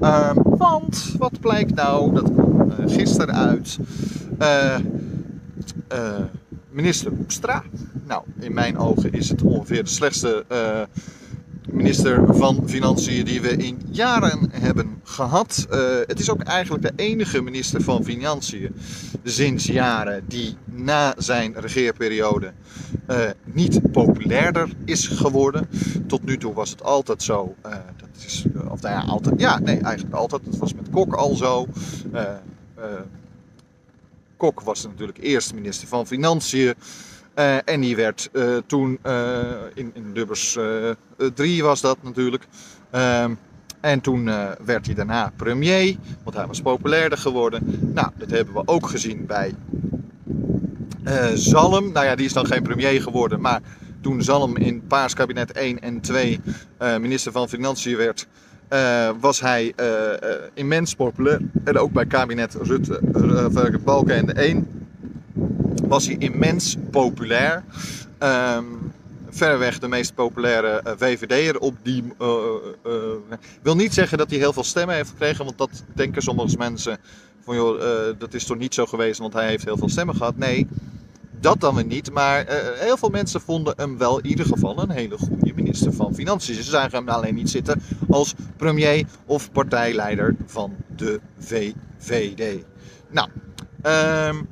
Uh, 0.00 0.30
want 0.34 1.14
wat 1.18 1.40
blijkt 1.40 1.74
nou, 1.74 2.14
dat 2.14 2.32
kwam 2.32 2.70
uh, 2.70 2.76
gisteren 2.86 3.34
uit. 3.34 3.78
Uh, 4.38 4.78
minister 6.70 7.12
Hoekstra. 7.12 7.62
Nou, 8.06 8.22
in 8.40 8.54
mijn 8.54 8.78
ogen 8.78 9.12
is 9.12 9.28
het 9.28 9.42
ongeveer 9.42 9.84
de 9.84 9.90
slechtste 9.90 10.44
minister 11.72 12.36
van 12.36 12.62
Financiën 12.66 13.24
die 13.24 13.40
we 13.40 13.56
in 13.56 13.80
jaren 13.90 14.48
hebben 14.50 15.00
gehad. 15.04 15.66
Uh, 15.70 15.78
het 16.06 16.18
is 16.18 16.30
ook 16.30 16.42
eigenlijk 16.42 16.82
de 16.82 16.92
enige 17.02 17.42
minister 17.42 17.82
van 17.82 18.04
Financiën 18.04 18.74
sinds 19.24 19.66
jaren 19.66 20.24
die 20.28 20.56
na 20.64 21.14
zijn 21.18 21.54
regeerperiode 21.56 22.52
uh, 23.10 23.18
niet 23.44 23.92
populairder 23.92 24.68
is 24.84 25.06
geworden. 25.06 25.68
Tot 26.06 26.24
nu 26.24 26.38
toe 26.38 26.54
was 26.54 26.70
het 26.70 26.82
altijd 26.82 27.22
zo. 27.22 27.54
Uh, 27.66 27.72
dat 27.72 28.08
is, 28.26 28.44
of 28.68 28.80
nou 28.80 28.94
ja, 28.94 29.00
altijd. 29.00 29.40
Ja, 29.40 29.58
nee, 29.58 29.78
eigenlijk 29.80 30.14
altijd. 30.14 30.42
Het 30.44 30.58
was 30.58 30.74
met 30.74 30.90
Kok 30.90 31.14
al 31.14 31.34
zo. 31.34 31.66
Kok 34.36 34.60
was 34.60 34.82
natuurlijk 34.82 35.18
eerst 35.18 35.54
minister 35.54 35.88
van 35.88 36.06
Financiën. 36.06 36.74
Uh, 37.36 37.56
en 37.64 37.80
die 37.80 37.96
werd 37.96 38.28
uh, 38.32 38.56
toen 38.66 38.98
uh, 39.06 39.40
in, 39.74 39.90
in 39.94 40.12
Lubbers 40.12 40.58
3 41.34 41.62
was 41.62 41.80
dat 41.80 41.98
natuurlijk. 42.02 42.46
Ehm, 42.90 43.34
en 43.80 44.00
toen 44.00 44.24
werd 44.64 44.86
hij 44.86 44.94
daarna 44.94 45.32
premier, 45.36 45.96
want 46.22 46.36
hij 46.36 46.46
was 46.46 46.60
populairder 46.60 47.18
geworden. 47.18 47.90
Nou, 47.94 48.08
dat 48.14 48.30
hebben 48.30 48.54
we 48.54 48.62
ook 48.64 48.88
gezien 48.88 49.26
bij 49.26 49.54
Zalm. 51.34 51.92
Nou 51.92 52.06
ja, 52.06 52.14
die 52.14 52.26
is 52.26 52.32
dan 52.32 52.46
geen 52.46 52.62
premier 52.62 53.02
geworden, 53.02 53.40
maar 53.40 53.60
toen 54.00 54.22
Zalm 54.22 54.56
in 54.56 54.86
Paars 54.86 55.14
kabinet 55.14 55.52
1 55.52 55.80
en 55.80 56.00
2 56.00 56.40
minister 56.78 57.32
van 57.32 57.48
Financiën 57.48 57.96
werd, 57.96 58.26
was 59.20 59.40
hij 59.40 59.74
immens 60.54 60.94
populair. 60.94 61.40
En 61.64 61.78
ook 61.78 61.92
bij 61.92 62.06
kabinet 62.06 62.54
Rutte, 62.54 63.80
Balkenende 63.84 64.32
1 64.32 64.75
was 65.80 66.06
hij 66.06 66.16
immens 66.18 66.76
populair. 66.90 67.64
Um, 68.18 68.92
verreweg 69.30 69.78
de 69.78 69.88
meest 69.88 70.14
populaire 70.14 70.82
uh, 70.86 70.92
VVD'er 70.96 71.58
op 71.58 71.74
die. 71.82 72.04
Uh, 72.20 72.28
wil 73.62 73.76
niet 73.76 73.94
zeggen 73.94 74.18
dat 74.18 74.30
hij 74.30 74.38
heel 74.38 74.52
veel 74.52 74.64
stemmen 74.64 74.94
heeft 74.94 75.10
gekregen, 75.10 75.44
want 75.44 75.58
dat 75.58 75.84
denken 75.94 76.22
sommige 76.22 76.56
mensen 76.56 76.98
van 77.44 77.56
joh, 77.56 77.80
dat 78.18 78.34
is 78.34 78.44
toch 78.44 78.58
niet 78.58 78.74
zo 78.74 78.86
geweest, 78.86 79.18
want 79.18 79.32
hij 79.32 79.48
heeft 79.48 79.64
heel 79.64 79.76
veel 79.76 79.88
stemmen 79.88 80.16
gehad. 80.16 80.36
Nee, 80.36 80.66
dat 81.40 81.60
dan 81.60 81.74
weer 81.74 81.84
niet. 81.84 82.12
Maar 82.12 82.44
heel 82.78 82.96
veel 82.96 83.08
mensen 83.08 83.40
vonden 83.40 83.74
hem 83.76 83.98
wel 83.98 84.18
in 84.18 84.26
ieder 84.26 84.46
geval 84.46 84.82
een 84.82 84.90
hele 84.90 85.18
goede 85.18 85.52
minister 85.54 85.92
van 85.92 86.14
Financiën. 86.14 86.54
Ze 86.54 86.62
zagen 86.62 86.98
hem 86.98 87.08
alleen 87.08 87.34
niet 87.34 87.50
zitten 87.50 87.82
als 88.08 88.34
premier 88.56 89.04
of 89.26 89.52
partijleider 89.52 90.36
van 90.46 90.74
de 90.96 91.20
VVD. 91.38 92.64
Nou, 93.10 93.28
um, 93.82 94.48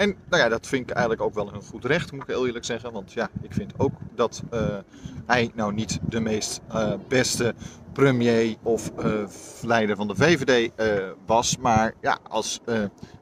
en 0.00 0.16
nou 0.28 0.42
ja, 0.42 0.48
dat 0.48 0.66
vind 0.66 0.90
ik 0.90 0.96
eigenlijk 0.96 1.22
ook 1.22 1.34
wel 1.34 1.54
een 1.54 1.62
goed 1.62 1.84
recht, 1.84 2.12
moet 2.12 2.22
ik 2.22 2.28
heel 2.28 2.46
eerlijk 2.46 2.64
zeggen. 2.64 2.92
Want 2.92 3.12
ja, 3.12 3.30
ik 3.42 3.52
vind 3.52 3.72
ook 3.76 3.92
dat 4.14 4.42
uh, 4.52 4.76
hij 5.26 5.50
nou 5.54 5.72
niet 5.72 5.98
de 6.08 6.20
meest 6.20 6.60
uh, 6.72 6.92
beste 7.08 7.54
premier 7.92 8.56
of 8.62 8.92
uh, 8.98 9.24
leider 9.62 9.96
van 9.96 10.08
de 10.08 10.14
VVD 10.14 10.72
was. 11.26 11.56
Maar 11.56 11.94
ja, 12.00 12.18
als 12.28 12.60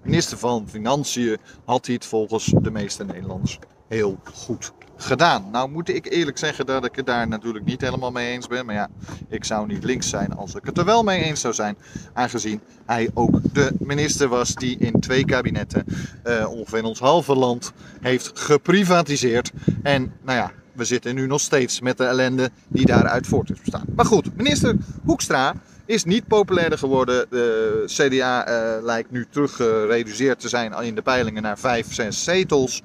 minister 0.03 0.39
van 0.39 0.69
Financiën 0.69 1.37
had 1.65 1.87
hij 1.87 1.95
het 1.95 2.07
volgens 2.07 2.55
de 2.61 2.71
meeste 2.71 3.05
Nederlanders 3.05 3.59
heel 3.89 4.19
goed 4.33 4.73
gedaan. 4.97 5.49
Nou 5.53 5.71
moet 5.71 5.89
ik 5.89 6.13
eerlijk 6.13 6.39
zeggen 6.39 6.67
dat 6.67 6.85
ik 6.85 6.97
het 6.97 7.07
daar 7.07 7.29
natuurlijk 7.29 7.65
niet 7.65 7.81
helemaal 7.81 8.11
mee 8.11 8.33
eens 8.33 8.47
ben. 8.47 8.67
Maar 8.67 8.75
ja, 8.75 8.89
ik 9.29 9.45
zou 9.45 9.67
niet 9.67 9.85
links 9.85 10.09
zijn 10.09 10.33
als 10.33 10.55
ik 10.55 10.65
het 10.65 10.79
er 10.79 10.85
wel 10.85 11.03
mee 11.03 11.23
eens 11.23 11.41
zou 11.41 11.55
zijn. 11.55 11.77
Aangezien 12.13 12.61
hij 12.87 13.11
ook 13.15 13.55
de 13.55 13.73
minister 13.79 14.29
was 14.29 14.55
die 14.55 14.79
in 14.79 15.01
twee 15.01 15.25
kabinetten 15.25 15.85
uh, 16.25 16.51
ongeveer 16.51 16.85
ons 16.85 16.99
halve 16.99 17.35
land 17.35 17.73
heeft 18.01 18.31
geprivatiseerd. 18.35 19.53
En 19.83 20.13
nou 20.23 20.39
ja, 20.39 20.53
we 20.73 20.85
zitten 20.85 21.15
nu 21.15 21.27
nog 21.27 21.41
steeds 21.41 21.81
met 21.81 21.97
de 21.97 22.05
ellende 22.05 22.51
die 22.69 22.87
daaruit 22.87 23.27
voort 23.27 23.51
is 23.51 23.61
bestaan. 23.61 23.85
Maar 23.97 24.07
goed, 24.07 24.37
minister 24.37 24.77
Hoekstra 25.05 25.55
is 25.85 26.05
niet 26.05 26.27
populairder 26.27 26.79
geworden. 26.79 27.27
De 27.31 27.83
CDA 27.87 28.49
uh, 28.49 28.85
lijkt 28.85 29.11
nu 29.11 29.27
teruggereduceerd 29.31 30.41
te 30.41 30.49
zijn 30.49 30.73
in 30.83 30.95
de 30.95 31.03
peilingen 31.03 31.43
naar 31.43 31.59
5, 31.59 31.95
6 31.95 32.25
zetels. 32.25 32.83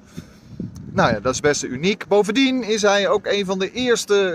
Nou 0.92 1.12
ja, 1.12 1.20
dat 1.20 1.34
is 1.34 1.40
best 1.40 1.62
uniek. 1.62 2.08
Bovendien 2.08 2.62
is 2.62 2.82
hij 2.82 3.08
ook 3.08 3.26
een 3.26 3.44
van 3.44 3.58
de 3.58 3.72
eerste 3.72 4.34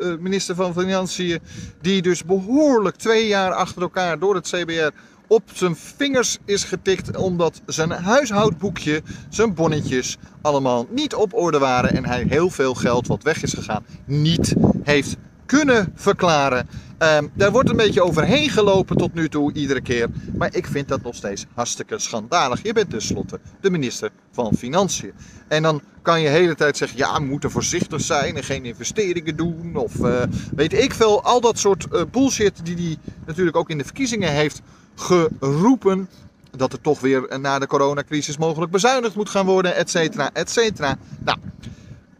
uh, 0.00 0.22
minister 0.22 0.54
van 0.54 0.72
Financiën 0.72 1.40
die 1.80 2.02
dus 2.02 2.24
behoorlijk 2.24 2.96
twee 2.96 3.26
jaar 3.26 3.52
achter 3.52 3.82
elkaar 3.82 4.18
door 4.18 4.34
het 4.34 4.48
CBR 4.50 4.90
op 5.26 5.42
zijn 5.52 5.76
vingers 5.76 6.38
is 6.44 6.64
getikt 6.64 7.16
omdat 7.16 7.60
zijn 7.66 7.90
huishoudboekje, 7.90 9.02
zijn 9.28 9.54
bonnetjes 9.54 10.16
allemaal 10.42 10.86
niet 10.90 11.14
op 11.14 11.34
orde 11.34 11.58
waren 11.58 11.90
en 11.90 12.06
hij 12.06 12.24
heel 12.28 12.50
veel 12.50 12.74
geld 12.74 13.06
wat 13.06 13.22
weg 13.22 13.42
is 13.42 13.54
gegaan 13.54 13.84
niet 14.04 14.54
heeft 14.82 15.16
kunnen 15.50 15.92
verklaren. 15.94 16.68
Ehm, 16.98 17.26
daar 17.34 17.52
wordt 17.52 17.70
een 17.70 17.76
beetje 17.76 18.02
overheen 18.02 18.50
gelopen 18.50 18.96
tot 18.96 19.14
nu 19.14 19.28
toe, 19.28 19.52
iedere 19.52 19.80
keer. 19.80 20.08
Maar 20.36 20.54
ik 20.54 20.66
vind 20.66 20.88
dat 20.88 21.02
nog 21.02 21.14
steeds 21.14 21.46
hartstikke 21.54 21.98
schandalig. 21.98 22.62
Je 22.62 22.72
bent 22.72 22.90
tenslotte 22.90 23.40
de 23.60 23.70
minister 23.70 24.10
van 24.32 24.54
Financiën. 24.54 25.12
En 25.48 25.62
dan 25.62 25.80
kan 26.02 26.20
je 26.20 26.26
de 26.26 26.32
hele 26.32 26.54
tijd 26.54 26.76
zeggen: 26.76 26.98
ja, 26.98 27.14
we 27.14 27.24
moeten 27.24 27.50
voorzichtig 27.50 28.00
zijn 28.00 28.36
en 28.36 28.44
geen 28.44 28.64
investeringen 28.64 29.36
doen. 29.36 29.76
Of 29.76 30.00
eh, 30.04 30.22
weet 30.54 30.72
ik 30.72 30.94
veel. 30.94 31.22
Al 31.22 31.40
dat 31.40 31.58
soort 31.58 31.86
uh, 31.92 32.02
bullshit 32.10 32.64
die 32.64 32.76
hij 32.76 32.96
natuurlijk 33.26 33.56
ook 33.56 33.70
in 33.70 33.78
de 33.78 33.84
verkiezingen 33.84 34.32
heeft 34.32 34.62
geroepen. 34.94 36.08
Dat 36.56 36.72
er 36.72 36.80
toch 36.80 37.00
weer 37.00 37.38
na 37.40 37.58
de 37.58 37.66
coronacrisis 37.66 38.38
mogelijk 38.38 38.72
bezuinigd 38.72 39.16
moet 39.16 39.28
gaan 39.28 39.46
worden, 39.46 39.76
et 39.76 39.90
cetera, 39.90 40.30
et 40.32 40.50
cetera. 40.50 40.96
Nou, 41.24 41.38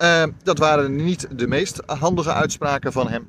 uh, 0.03 0.25
dat 0.43 0.59
waren 0.59 0.97
niet 0.97 1.29
de 1.39 1.47
meest 1.47 1.83
handige 1.87 2.33
uitspraken 2.33 2.93
van 2.93 3.09
hem. 3.09 3.29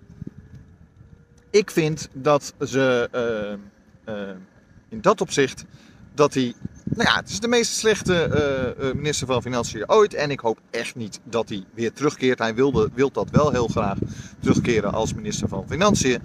Ik 1.50 1.72
vind 1.72 2.10
dat 2.14 2.54
ze 2.60 3.10
uh, 4.08 4.16
uh, 4.16 4.30
in 4.90 5.02
dat 5.02 5.22
opzicht 5.22 5.66
dat 6.14 6.34
hij. 6.34 6.54
Nou 6.96 7.10
ja, 7.10 7.16
het 7.16 7.30
is 7.30 7.40
de 7.40 7.48
meest 7.48 7.74
slechte 7.74 8.30
uh, 8.80 8.94
minister 8.94 9.28
van 9.28 9.42
Financiën 9.42 9.90
ooit. 9.90 10.14
En 10.14 10.32
ik 10.32 10.40
hoop 10.40 10.60
echt 10.70 10.96
niet 10.96 11.20
dat 11.24 11.50
hij 11.50 11.64
weer 11.74 11.94
terugkeert. 11.94 12.40
Hij 12.40 12.56
wilde, 12.56 12.90
wil 12.94 13.12
dat 13.12 13.30
wel 13.30 13.52
heel 13.52 13.68
graag 13.68 13.98
terugkeren 14.40 14.94
als 14.94 15.14
minister 15.14 15.48
van 15.48 15.66
Financiën. 15.70 16.22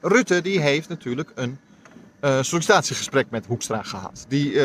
Rutte 0.00 0.42
die 0.42 0.60
heeft 0.60 0.88
natuurlijk 0.88 1.32
een 1.34 1.58
uh, 2.24 2.42
sollicitatiegesprek 2.42 3.30
met 3.30 3.46
Hoekstra 3.46 3.82
gehad. 3.82 4.24
Die 4.28 4.56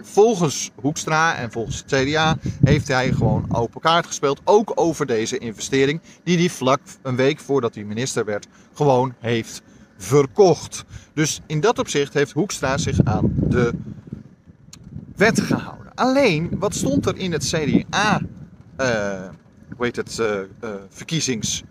volgens 0.00 0.70
Hoekstra 0.74 1.36
en 1.36 1.52
volgens 1.52 1.84
het 1.86 1.86
CDA 1.86 2.36
heeft 2.64 2.88
hij 2.88 3.12
gewoon 3.12 3.46
open 3.48 3.80
kaart 3.80 4.06
gespeeld. 4.06 4.40
Ook 4.44 4.72
over 4.74 5.06
deze 5.06 5.38
investering 5.38 6.00
die 6.24 6.38
hij 6.38 6.48
vlak 6.48 6.80
een 7.02 7.16
week 7.16 7.40
voordat 7.40 7.74
hij 7.74 7.84
minister 7.84 8.24
werd 8.24 8.46
gewoon 8.74 9.14
heeft 9.18 9.62
verkocht. 9.96 10.84
Dus 11.14 11.40
in 11.46 11.60
dat 11.60 11.78
opzicht 11.78 12.14
heeft 12.14 12.32
Hoekstra 12.32 12.78
zich 12.78 13.04
aan 13.04 13.34
de 13.34 13.72
wet 15.16 15.40
gehouden. 15.40 15.94
Alleen, 15.94 16.50
wat 16.58 16.74
stond 16.74 17.06
er 17.06 17.16
in 17.16 17.32
het 17.32 17.44
CDA, 17.44 18.20
uh, 18.80 19.28
heet 19.78 19.96
het, 19.96 20.22
verkiezings... 20.88 21.62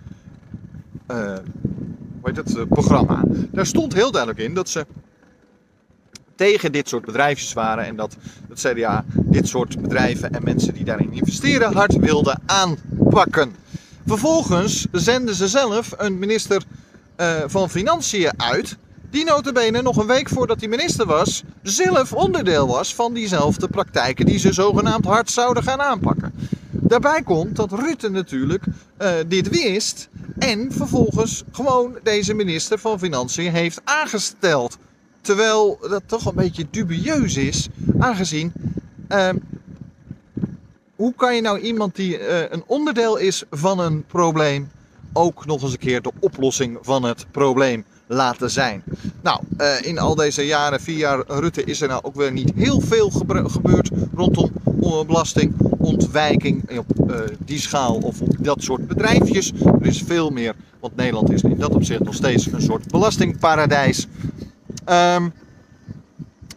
het, 2.23 2.69
programma. 2.69 3.23
Daar 3.51 3.65
stond 3.65 3.93
heel 3.93 4.11
duidelijk 4.11 4.43
in 4.43 4.53
dat 4.53 4.69
ze 4.69 4.85
tegen 6.35 6.71
dit 6.71 6.89
soort 6.89 7.05
bedrijfjes 7.05 7.53
waren 7.53 7.85
en 7.85 7.95
dat 7.95 8.15
het 8.49 8.59
CDA 8.59 9.05
dit 9.15 9.47
soort 9.47 9.81
bedrijven 9.81 10.33
en 10.33 10.43
mensen 10.43 10.73
die 10.73 10.83
daarin 10.83 11.13
investeren 11.13 11.73
hard 11.73 11.95
wilde 11.95 12.37
aanpakken. 12.45 13.55
Vervolgens 14.05 14.87
zenden 14.91 15.35
ze 15.35 15.47
zelf 15.47 15.93
een 15.97 16.19
minister 16.19 16.63
uh, 17.17 17.35
van 17.45 17.69
Financiën 17.69 18.31
uit. 18.37 18.77
Die 19.09 19.25
notabene 19.25 19.81
nog 19.81 19.97
een 19.97 20.07
week 20.07 20.29
voordat 20.29 20.59
hij 20.59 20.69
minister 20.69 21.05
was, 21.05 21.43
zelf 21.63 22.13
onderdeel 22.13 22.67
was 22.67 22.95
van 22.95 23.13
diezelfde 23.13 23.67
praktijken 23.67 24.25
die 24.25 24.39
ze 24.39 24.53
zogenaamd 24.53 25.05
hard 25.05 25.31
zouden 25.31 25.63
gaan 25.63 25.81
aanpakken. 25.81 26.33
Daarbij 26.69 27.21
komt 27.21 27.55
dat 27.55 27.71
Rutte 27.71 28.09
natuurlijk 28.09 28.63
uh, 29.01 29.09
dit 29.27 29.49
wist 29.49 30.09
en 30.37 30.71
vervolgens 30.71 31.43
gewoon 31.51 31.97
deze 32.03 32.33
minister 32.33 32.79
van 32.79 32.99
Financiën 32.99 33.51
heeft 33.51 33.81
aangesteld. 33.83 34.77
Terwijl 35.25 35.77
dat 35.89 36.03
toch 36.05 36.25
een 36.25 36.35
beetje 36.35 36.65
dubieus 36.71 37.37
is, 37.37 37.67
aangezien. 37.99 38.53
Uh, 39.09 39.29
hoe 40.95 41.13
kan 41.15 41.35
je 41.35 41.41
nou 41.41 41.59
iemand 41.59 41.95
die 41.95 42.19
uh, 42.19 42.41
een 42.49 42.63
onderdeel 42.65 43.17
is 43.17 43.43
van 43.49 43.79
een 43.79 44.05
probleem 44.05 44.69
ook 45.13 45.45
nog 45.45 45.61
eens 45.61 45.71
een 45.71 45.77
keer 45.77 46.01
de 46.01 46.11
oplossing 46.19 46.77
van 46.81 47.03
het 47.03 47.25
probleem 47.31 47.85
laten 48.07 48.51
zijn. 48.51 48.83
Nou, 49.21 49.41
uh, 49.57 49.81
in 49.81 49.99
al 49.99 50.15
deze 50.15 50.45
jaren, 50.45 50.81
vier 50.81 50.97
jaar 50.97 51.23
Rutte, 51.27 51.63
is 51.63 51.81
er 51.81 51.87
nou 51.87 52.03
ook 52.03 52.15
weer 52.15 52.31
niet 52.31 52.51
heel 52.55 52.81
veel 52.81 53.09
gebeurd 53.09 53.89
rondom 54.15 54.51
belastingontwijking 55.07 56.77
op 56.79 57.09
uh, 57.09 57.15
die 57.45 57.59
schaal 57.59 57.95
of 57.95 58.21
op 58.21 58.35
dat 58.39 58.63
soort 58.63 58.87
bedrijfjes. 58.87 59.53
Er 59.81 59.85
is 59.85 60.03
veel 60.05 60.29
meer, 60.29 60.55
want 60.79 60.95
Nederland 60.95 61.31
is 61.31 61.41
in 61.41 61.57
dat 61.57 61.75
opzicht 61.75 62.03
nog 62.03 62.13
steeds 62.13 62.51
een 62.51 62.61
soort 62.61 62.87
belastingparadijs. 62.87 64.07
Um, 64.89 65.33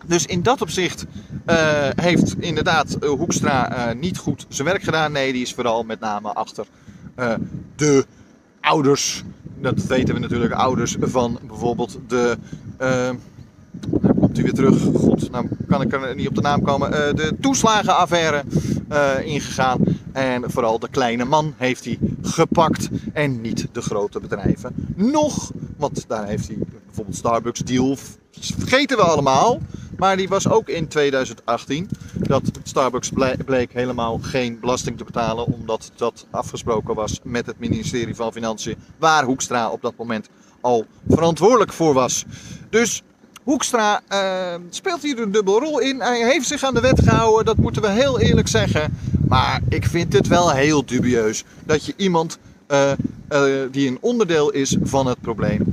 dus 0.06 0.26
in 0.26 0.42
dat 0.42 0.60
opzicht 0.60 1.04
uh, 1.46 1.88
heeft 1.94 2.40
inderdaad 2.40 2.96
Hoekstra 3.00 3.92
niet 3.92 4.18
goed 4.18 4.46
zijn 4.48 4.68
werk 4.68 4.82
gedaan. 4.82 5.12
Nee, 5.12 5.32
die 5.32 5.42
is 5.42 5.54
vooral 5.54 5.82
met 5.82 6.00
name 6.00 6.32
achter 6.32 6.66
de 7.76 8.06
ouders, 8.60 9.24
dat 9.60 9.84
weten 9.86 10.14
we 10.14 10.20
natuurlijk, 10.20 10.52
ouders 10.52 10.96
van 11.00 11.38
bijvoorbeeld 11.46 11.98
de. 12.08 12.38
Nou 12.78 14.14
komt 14.18 14.36
hij 14.36 14.44
weer 14.44 14.54
terug. 14.54 14.80
God, 14.80 15.30
nou 15.30 15.48
kan 15.68 15.82
ik 15.82 15.92
er 15.92 16.14
niet 16.14 16.28
op 16.28 16.34
de 16.34 16.40
naam 16.40 16.62
komen. 16.62 16.90
De 17.16 17.36
toeslagenaffaire 17.40 18.44
ingegaan. 19.24 19.80
En 20.12 20.50
vooral 20.50 20.78
de 20.78 20.88
kleine 20.90 21.24
man 21.24 21.54
heeft 21.56 21.84
hij 21.84 21.98
gepakt. 22.22 22.88
En 23.12 23.40
niet 23.40 23.68
de 23.72 23.82
grote 23.82 24.20
bedrijven. 24.20 24.74
Nog, 24.94 25.50
want 25.76 26.04
daar 26.08 26.26
heeft 26.26 26.48
hij 26.48 26.58
bijvoorbeeld 27.04 27.16
Starbucks 27.16 27.60
deal. 27.60 27.96
Vergeten 28.58 28.96
we 28.96 29.02
allemaal. 29.02 29.60
Maar 29.96 30.16
die 30.16 30.28
was 30.28 30.48
ook 30.48 30.68
in 30.68 30.88
2018 30.88 31.88
dat 32.12 32.42
Starbucks 32.62 33.10
bleek 33.44 33.72
helemaal 33.72 34.18
geen 34.22 34.60
belasting 34.60 34.98
te 34.98 35.04
betalen, 35.04 35.46
omdat 35.46 35.90
dat 35.96 36.26
afgesproken 36.30 36.94
was 36.94 37.20
met 37.22 37.46
het 37.46 37.58
ministerie 37.58 38.14
van 38.14 38.32
Financiën, 38.32 38.76
waar 38.98 39.24
Hoekstra 39.24 39.70
op 39.70 39.82
dat 39.82 39.96
moment 39.96 40.28
al 40.60 40.86
verantwoordelijk 41.08 41.72
voor 41.72 41.94
was. 41.94 42.24
Dus 42.70 43.02
Hoekstra 43.42 44.00
uh, 44.12 44.54
speelt 44.70 45.02
hier 45.02 45.20
een 45.20 45.32
dubbele 45.32 45.58
rol 45.58 45.78
in. 45.78 46.00
Hij 46.00 46.24
heeft 46.30 46.46
zich 46.46 46.62
aan 46.62 46.74
de 46.74 46.80
wet 46.80 47.00
gehouden, 47.04 47.44
dat 47.44 47.56
moeten 47.56 47.82
we 47.82 47.88
heel 47.88 48.20
eerlijk 48.20 48.48
zeggen. 48.48 48.98
Maar 49.28 49.60
ik 49.68 49.84
vind 49.84 50.12
het 50.12 50.26
wel 50.26 50.50
heel 50.50 50.84
dubieus 50.84 51.44
dat 51.64 51.84
je 51.84 51.94
iemand 51.96 52.38
uh, 52.68 52.90
uh, 53.32 53.42
die 53.70 53.88
een 53.88 53.98
onderdeel 54.00 54.50
is 54.50 54.76
van 54.82 55.06
het 55.06 55.20
probleem 55.20 55.64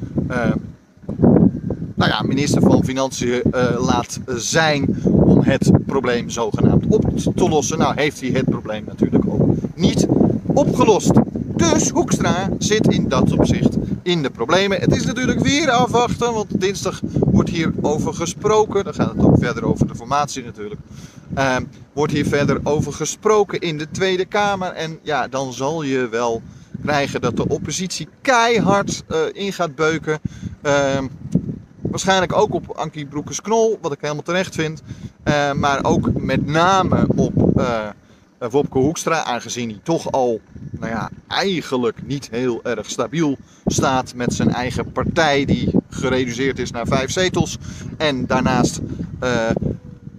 nou 2.08 2.28
minister 2.28 2.62
van 2.62 2.84
Financiën 2.84 3.42
uh, 3.52 3.86
laat 3.86 4.20
zijn 4.26 5.02
om 5.04 5.42
het 5.42 5.72
probleem 5.86 6.30
zogenaamd 6.30 6.86
op 6.88 7.18
te 7.36 7.50
lossen. 7.50 7.78
Nou 7.78 7.94
heeft 7.96 8.22
hij 8.22 8.30
het 8.30 8.50
probleem 8.50 8.84
natuurlijk 8.86 9.24
ook 9.28 9.48
niet 9.76 10.08
opgelost. 10.46 11.12
Dus 11.56 11.90
Hoekstra 11.90 12.50
zit 12.58 12.88
in 12.88 13.08
dat 13.08 13.32
opzicht 13.32 13.78
in 14.04 14.22
de 14.22 14.30
problemen. 14.30 14.80
Het 14.80 14.96
is 14.96 15.06
natuurlijk 15.06 15.40
weer 15.40 15.70
afwachten, 15.70 16.34
want 16.34 16.62
dinsdag 16.62 17.02
wordt 17.20 17.50
hier 17.50 17.74
over 17.82 18.14
gesproken. 18.14 18.84
Dan 18.84 18.94
gaat 18.94 19.12
het 19.16 19.26
ook 19.26 19.38
verder 19.40 19.66
over 19.66 19.88
de 19.88 19.96
formatie 19.96 20.44
natuurlijk. 20.44 20.82
Ehm, 21.34 21.64
wordt 21.94 22.14
hier 22.14 22.26
verder 22.26 22.60
over 22.64 22.94
gesproken 22.94 23.60
in 23.60 23.78
de 23.78 23.88
Tweede 23.92 24.26
Kamer. 24.26 24.72
En 24.72 25.00
ja, 25.02 25.28
dan 25.28 25.54
zal 25.54 25.82
je 25.84 26.10
wel 26.10 26.42
krijgen 26.82 27.22
dat 27.22 27.36
de 27.36 27.48
oppositie 27.48 28.08
keihard 28.22 29.04
uh, 29.10 29.18
in 29.34 29.54
gaat 29.54 29.76
beuken. 29.76 30.20
Ehm, 30.62 31.08
waarschijnlijk 31.96 32.34
ook 32.34 32.54
op 32.54 32.78
Ankie 32.78 33.06
Broekers-Knol, 33.06 33.78
wat 33.82 33.92
ik 33.92 34.02
helemaal 34.02 34.24
terecht 34.24 34.56
vind. 34.56 34.82
Uh, 35.24 35.52
maar 35.54 35.84
ook 35.84 36.14
met 36.14 36.46
name 36.46 37.08
op 37.16 37.54
uh, 37.58 37.88
Wopke 38.38 38.78
Hoekstra, 38.78 39.24
aangezien 39.24 39.70
hij 39.70 39.80
toch 39.84 40.12
al 40.12 40.42
nou 40.72 40.92
ja, 40.92 41.10
eigenlijk 41.28 42.04
niet 42.06 42.30
heel 42.32 42.64
erg 42.64 42.90
stabiel 42.90 43.38
staat 43.66 44.14
met 44.16 44.34
zijn 44.34 44.54
eigen 44.54 44.92
partij, 44.92 45.46
die 45.46 45.72
gereduceerd 45.90 46.60
is 46.60 46.72
naar 46.72 46.88
vijf 46.88 47.12
zetels. 47.12 47.58
En 47.98 48.26
daarnaast 48.26 48.80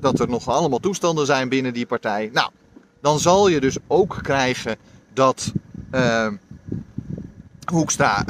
dat 0.01 0.21
er 0.21 0.29
nog 0.29 0.49
allemaal 0.49 0.79
toestanden 0.79 1.27
zijn 1.27 1.49
binnen 1.49 1.73
die 1.73 1.87
partij. 1.87 2.31
Nou, 2.33 2.51
dan 3.01 3.19
zal 3.19 3.49
je 3.49 3.61
dus 3.61 3.77
ook 3.87 4.19
krijgen 4.23 4.77
dat 5.13 5.53
uh, 5.95 6.29
Hoekstra 7.73 8.25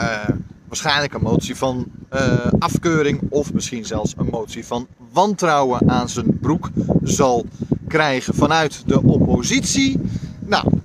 waarschijnlijk 0.68 1.14
een 1.14 1.22
motie 1.22 1.56
van 1.56 1.86
uh, 2.12 2.46
afkeuring 2.58 3.20
of 3.28 3.52
misschien 3.52 3.84
zelfs 3.84 4.14
een 4.16 4.28
motie 4.30 4.66
van 4.66 4.86
wantrouwen 5.12 5.90
aan 5.90 6.08
zijn 6.08 6.38
broek 6.38 6.70
zal 7.02 7.46
krijgen 7.88 8.34
vanuit 8.34 8.82
de 8.86 9.02
oppositie. 9.02 10.00
Nou, 10.40 10.64
uh, 10.72 10.78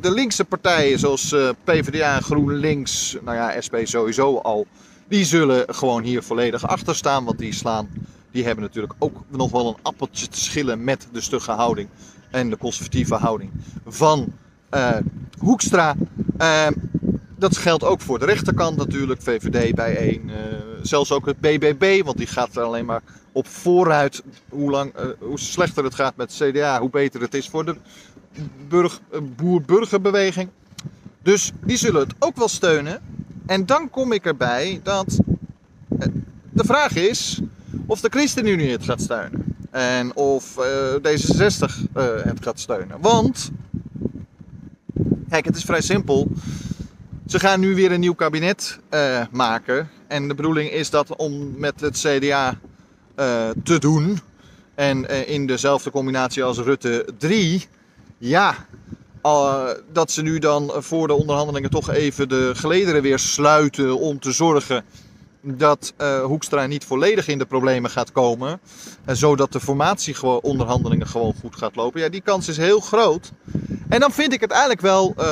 de 0.00 0.10
linkse 0.10 0.44
partijen 0.44 0.98
zoals 0.98 1.32
uh, 1.32 1.48
PvdA, 1.64 2.20
GroenLinks, 2.20 3.16
nou 3.24 3.36
ja, 3.36 3.60
SP 3.66 3.74
sowieso 3.82 4.36
al, 4.36 4.66
die 5.08 5.24
zullen 5.24 5.74
gewoon 5.74 6.02
hier 6.02 6.22
volledig 6.22 6.66
achter 6.68 6.96
staan. 6.96 7.24
Want 7.24 7.38
die 7.38 7.54
slaan, 7.54 7.88
die 8.30 8.44
hebben 8.44 8.64
natuurlijk 8.64 8.94
ook 8.98 9.22
nog 9.28 9.50
wel 9.50 9.68
een 9.68 9.82
appeltje 9.82 10.28
te 10.28 10.40
schillen 10.40 10.84
met 10.84 11.08
de 11.12 11.20
stugge 11.20 11.52
houding 11.52 11.88
en 12.30 12.50
de 12.50 12.56
conservatieve 12.56 13.14
houding 13.14 13.50
van 13.86 14.32
Hoekstra. 15.38 15.94
Dat 17.48 17.56
geldt 17.56 17.84
ook 17.84 18.00
voor 18.00 18.18
de 18.18 18.24
rechterkant 18.24 18.76
natuurlijk, 18.76 19.22
VVD 19.22 19.74
bijeen, 19.74 20.30
zelfs 20.82 21.12
ook 21.12 21.26
het 21.26 21.40
BBB, 21.40 22.02
want 22.04 22.16
die 22.16 22.26
gaat 22.26 22.56
er 22.56 22.62
alleen 22.62 22.84
maar 22.84 23.02
op 23.32 23.46
vooruit. 23.46 24.22
Hoe, 24.48 24.70
lang, 24.70 24.92
hoe 25.18 25.38
slechter 25.38 25.84
het 25.84 25.94
gaat 25.94 26.16
met 26.16 26.34
CDA, 26.38 26.80
hoe 26.80 26.90
beter 26.90 27.20
het 27.20 27.34
is 27.34 27.48
voor 27.48 27.64
de 27.64 27.76
burg, 28.68 29.00
boer-burgerbeweging. 29.36 30.48
Dus 31.22 31.52
die 31.64 31.76
zullen 31.76 32.00
het 32.00 32.14
ook 32.18 32.36
wel 32.36 32.48
steunen. 32.48 33.00
En 33.46 33.66
dan 33.66 33.90
kom 33.90 34.12
ik 34.12 34.24
erbij 34.24 34.80
dat 34.82 35.18
de 36.52 36.64
vraag 36.64 36.94
is 36.94 37.40
of 37.86 38.00
de 38.00 38.08
ChristenUnie 38.08 38.70
het 38.70 38.84
gaat 38.84 39.00
steunen. 39.00 39.44
En 39.70 40.16
of 40.16 40.56
uh, 40.58 40.94
D66 40.94 41.90
uh, 41.96 42.04
het 42.22 42.42
gaat 42.42 42.60
steunen. 42.60 42.96
Want, 43.00 43.50
kijk, 45.28 45.44
het 45.44 45.56
is 45.56 45.64
vrij 45.64 45.80
simpel. 45.80 46.28
Ze 47.26 47.38
gaan 47.38 47.60
nu 47.60 47.74
weer 47.74 47.92
een 47.92 48.00
nieuw 48.00 48.14
kabinet 48.14 48.78
uh, 48.90 49.22
maken. 49.30 49.90
En 50.08 50.28
de 50.28 50.34
bedoeling 50.34 50.70
is 50.70 50.90
dat 50.90 51.16
om 51.16 51.58
met 51.58 51.80
het 51.80 51.98
CDA 51.98 52.58
uh, 53.16 53.48
te 53.64 53.78
doen. 53.78 54.18
En 54.74 55.26
in 55.26 55.46
dezelfde 55.46 55.90
combinatie 55.90 56.44
als 56.44 56.58
Rutte 56.58 57.08
3 57.18 57.66
ja, 58.18 58.66
dat 59.92 60.10
ze 60.10 60.22
nu 60.22 60.38
dan 60.38 60.72
voor 60.76 61.06
de 61.06 61.14
onderhandelingen 61.14 61.70
toch 61.70 61.90
even 61.90 62.28
de 62.28 62.52
gelederen 62.54 63.02
weer 63.02 63.18
sluiten 63.18 63.98
om 63.98 64.18
te 64.18 64.32
zorgen 64.32 64.84
dat 65.54 65.94
uh, 66.00 66.24
Hoekstra 66.24 66.66
niet 66.66 66.84
volledig 66.84 67.28
in 67.28 67.38
de 67.38 67.46
problemen 67.46 67.90
gaat 67.90 68.12
komen. 68.12 68.60
En 69.04 69.16
zodat 69.16 69.52
de 69.52 69.60
formatieonderhandelingen 69.60 71.06
gewoon 71.06 71.34
goed 71.40 71.56
gaat 71.56 71.76
lopen. 71.76 72.00
Ja, 72.00 72.08
die 72.08 72.20
kans 72.20 72.48
is 72.48 72.56
heel 72.56 72.80
groot. 72.80 73.32
En 73.88 74.00
dan 74.00 74.12
vind 74.12 74.32
ik 74.32 74.40
het 74.40 74.50
eigenlijk 74.50 74.80
wel, 74.80 75.14
uh, 75.18 75.24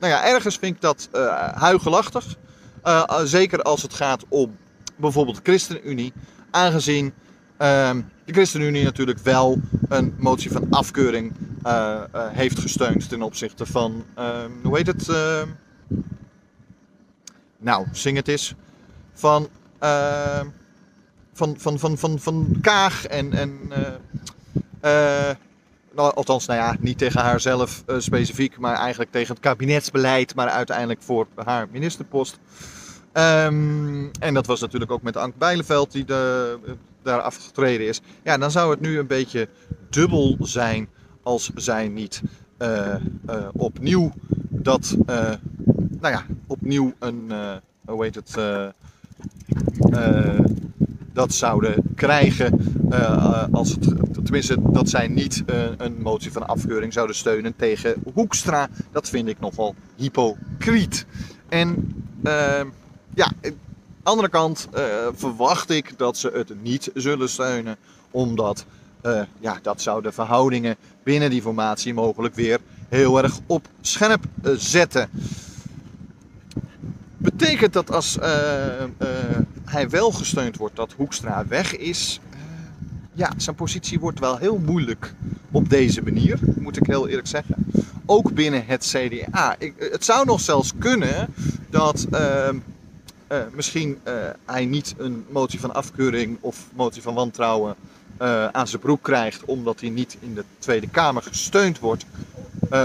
nou 0.00 0.12
ja, 0.12 0.24
ergens 0.24 0.56
vind 0.56 0.74
ik 0.74 0.80
dat 0.80 1.08
uh, 1.14 1.48
huigelachtig. 1.48 2.36
zeker 3.24 3.62
als 3.62 3.82
het 3.82 3.94
gaat 3.94 4.24
om 4.28 4.56
bijvoorbeeld 4.96 5.36
de 5.36 5.42
ChristenUnie. 5.42 6.12
Aangezien 6.50 7.12
ehm, 7.56 8.00
de 8.24 8.32
ChristenUnie 8.32 8.84
natuurlijk 8.84 9.18
wel 9.18 9.60
een 9.88 10.14
motie 10.18 10.52
van 10.52 10.66
afkeuring 10.70 11.32
heeft 12.32 12.58
gesteund 12.58 13.08
ten 13.08 13.22
opzichte 13.22 13.66
van, 13.66 14.04
uh, 14.18 14.34
hoe 14.62 14.76
heet 14.76 14.86
het? 14.86 15.08
nou, 17.58 17.86
zing 17.92 18.16
het 18.16 18.28
eens. 18.28 18.54
Van, 19.18 19.48
van, 21.32 21.54
van, 21.58 21.78
van, 21.78 21.98
van, 21.98 22.18
van 22.18 22.58
Kaag 22.60 23.06
en, 23.06 23.32
en 23.32 23.58
nou, 25.94 26.14
althans, 26.14 26.46
nou 26.46 26.60
ja, 26.60 26.76
niet 26.80 26.98
tegen 26.98 27.20
haarzelf 27.20 27.84
specifiek, 27.98 28.58
maar 28.58 28.76
eigenlijk 28.76 29.10
tegen 29.10 29.34
het 29.34 29.42
kabinetsbeleid, 29.42 30.34
maar 30.34 30.48
uiteindelijk 30.48 31.02
voor 31.02 31.26
haar 31.44 31.68
ministerpost. 31.70 32.38
Um, 33.12 34.10
en 34.20 34.34
dat 34.34 34.46
was 34.46 34.60
natuurlijk 34.60 34.90
ook 34.90 35.02
met 35.02 35.16
Ank 35.16 35.36
Bijleveld 35.36 35.92
die 35.92 36.04
daar 37.02 37.20
afgetreden 37.20 37.86
is. 37.86 38.00
Ja, 38.22 38.38
dan 38.38 38.50
zou 38.50 38.70
het 38.70 38.80
nu 38.80 38.98
een 38.98 39.06
beetje 39.06 39.48
dubbel 39.90 40.36
zijn 40.40 40.88
als 41.22 41.50
zij 41.54 41.88
niet 41.88 42.22
opnieuw 43.52 44.12
dat, 44.48 44.96
uh, 45.06 45.32
nou 46.00 46.14
ja, 46.14 46.24
opnieuw 46.46 46.94
een, 46.98 47.32
hoe 47.86 48.04
heet 48.04 48.14
het, 48.14 48.36
dat 51.12 51.34
zouden 51.34 51.82
krijgen. 51.94 52.58
als 53.52 53.70
het, 53.70 53.94
tenminste, 54.24 54.56
dat 54.60 54.88
zij 54.88 55.08
niet 55.08 55.42
een 55.76 56.02
motie 56.02 56.32
van 56.32 56.46
afkeuring 56.46 56.92
zouden 56.92 57.16
steunen 57.16 57.56
tegen 57.56 57.94
Hoekstra. 58.14 58.68
Dat 58.92 59.08
vind 59.08 59.28
ik 59.28 59.40
nogal 59.40 59.74
hypocriet. 59.96 61.06
En 61.48 61.94
ja, 63.14 63.32
andere 64.02 64.28
kant 64.28 64.68
verwacht 65.14 65.70
ik 65.70 65.94
dat 65.96 66.16
ze 66.16 66.30
het 66.34 66.62
niet 66.62 66.90
zullen 66.94 67.28
steunen, 67.28 67.76
omdat 68.10 68.66
uh, 69.02 69.22
ja, 69.40 69.58
dat 69.62 69.82
zou 69.82 70.02
de 70.02 70.12
verhoudingen 70.12 70.76
binnen 71.02 71.30
die 71.30 71.42
formatie 71.42 71.94
mogelijk 71.94 72.34
weer 72.34 72.58
heel 72.88 73.22
erg 73.22 73.38
op 73.46 73.68
scherp 73.80 74.24
zetten. 74.56 75.08
Betekent 77.16 77.72
dat 77.72 77.90
als 77.90 78.18
hij 79.76 79.88
wel 79.88 80.10
gesteund 80.10 80.56
wordt 80.56 80.76
dat 80.76 80.92
Hoekstra 80.96 81.46
weg 81.48 81.76
is, 81.76 82.20
ja, 83.12 83.32
zijn 83.36 83.56
positie 83.56 84.00
wordt 84.00 84.18
wel 84.18 84.36
heel 84.36 84.58
moeilijk 84.58 85.14
op 85.50 85.70
deze 85.70 86.02
manier, 86.02 86.38
moet 86.54 86.76
ik 86.76 86.86
heel 86.86 87.08
eerlijk 87.08 87.26
zeggen. 87.26 87.54
Ook 88.06 88.32
binnen 88.34 88.66
het 88.66 88.84
CDA. 88.84 89.54
Ik, 89.58 89.74
het 89.78 90.04
zou 90.04 90.26
nog 90.26 90.40
zelfs 90.40 90.72
kunnen 90.78 91.28
dat 91.70 92.06
uh, 92.12 92.48
misschien 93.52 93.98
uh, 94.04 94.14
hij 94.44 94.64
niet 94.64 94.94
een 94.98 95.24
motie 95.30 95.60
van 95.60 95.74
afkeuring 95.74 96.38
of 96.40 96.66
motie 96.74 97.02
van 97.02 97.14
wantrouwen 97.14 97.74
aan 98.52 98.68
zijn 98.68 98.80
broek 98.80 99.02
krijgt, 99.02 99.44
omdat 99.44 99.80
hij 99.80 99.88
niet 99.88 100.16
in 100.20 100.34
de 100.34 100.44
Tweede 100.58 100.88
Kamer 100.88 101.22
gesteund 101.22 101.78
wordt, 101.78 102.04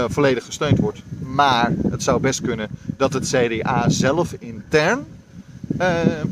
volledig 0.08 0.44
gesteund 0.44 0.78
wordt. 0.78 1.02
Maar 1.18 1.72
het 1.90 2.02
zou 2.02 2.20
best 2.20 2.40
kunnen 2.40 2.68
dat 2.96 3.12
het 3.12 3.28
CDA 3.28 3.88
zelf 3.88 4.32
intern 4.38 5.06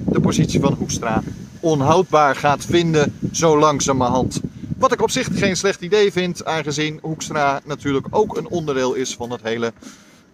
de 0.04 0.20
positie 0.20 0.60
van 0.60 0.72
Hoekstra 0.72 1.22
onhoudbaar 1.60 2.36
gaat 2.36 2.64
vinden, 2.64 3.14
zo 3.32 3.58
langzamerhand. 3.58 4.40
Wat 4.78 4.92
ik 4.92 5.02
op 5.02 5.10
zich 5.10 5.28
geen 5.32 5.56
slecht 5.56 5.80
idee 5.80 6.12
vind, 6.12 6.44
aangezien 6.44 6.98
Hoekstra 7.02 7.60
natuurlijk 7.64 8.06
ook 8.10 8.36
een 8.36 8.48
onderdeel 8.48 8.94
is 8.94 9.14
van 9.14 9.30
het 9.30 9.42
hele 9.42 9.72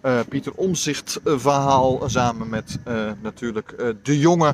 uh, 0.05 0.19
Pieter 0.29 0.53
Omzicht 0.55 1.19
verhaal 1.23 2.03
samen 2.05 2.49
met 2.49 2.79
natuurlijk 3.21 3.75
De 4.03 4.19
Jonge. 4.19 4.53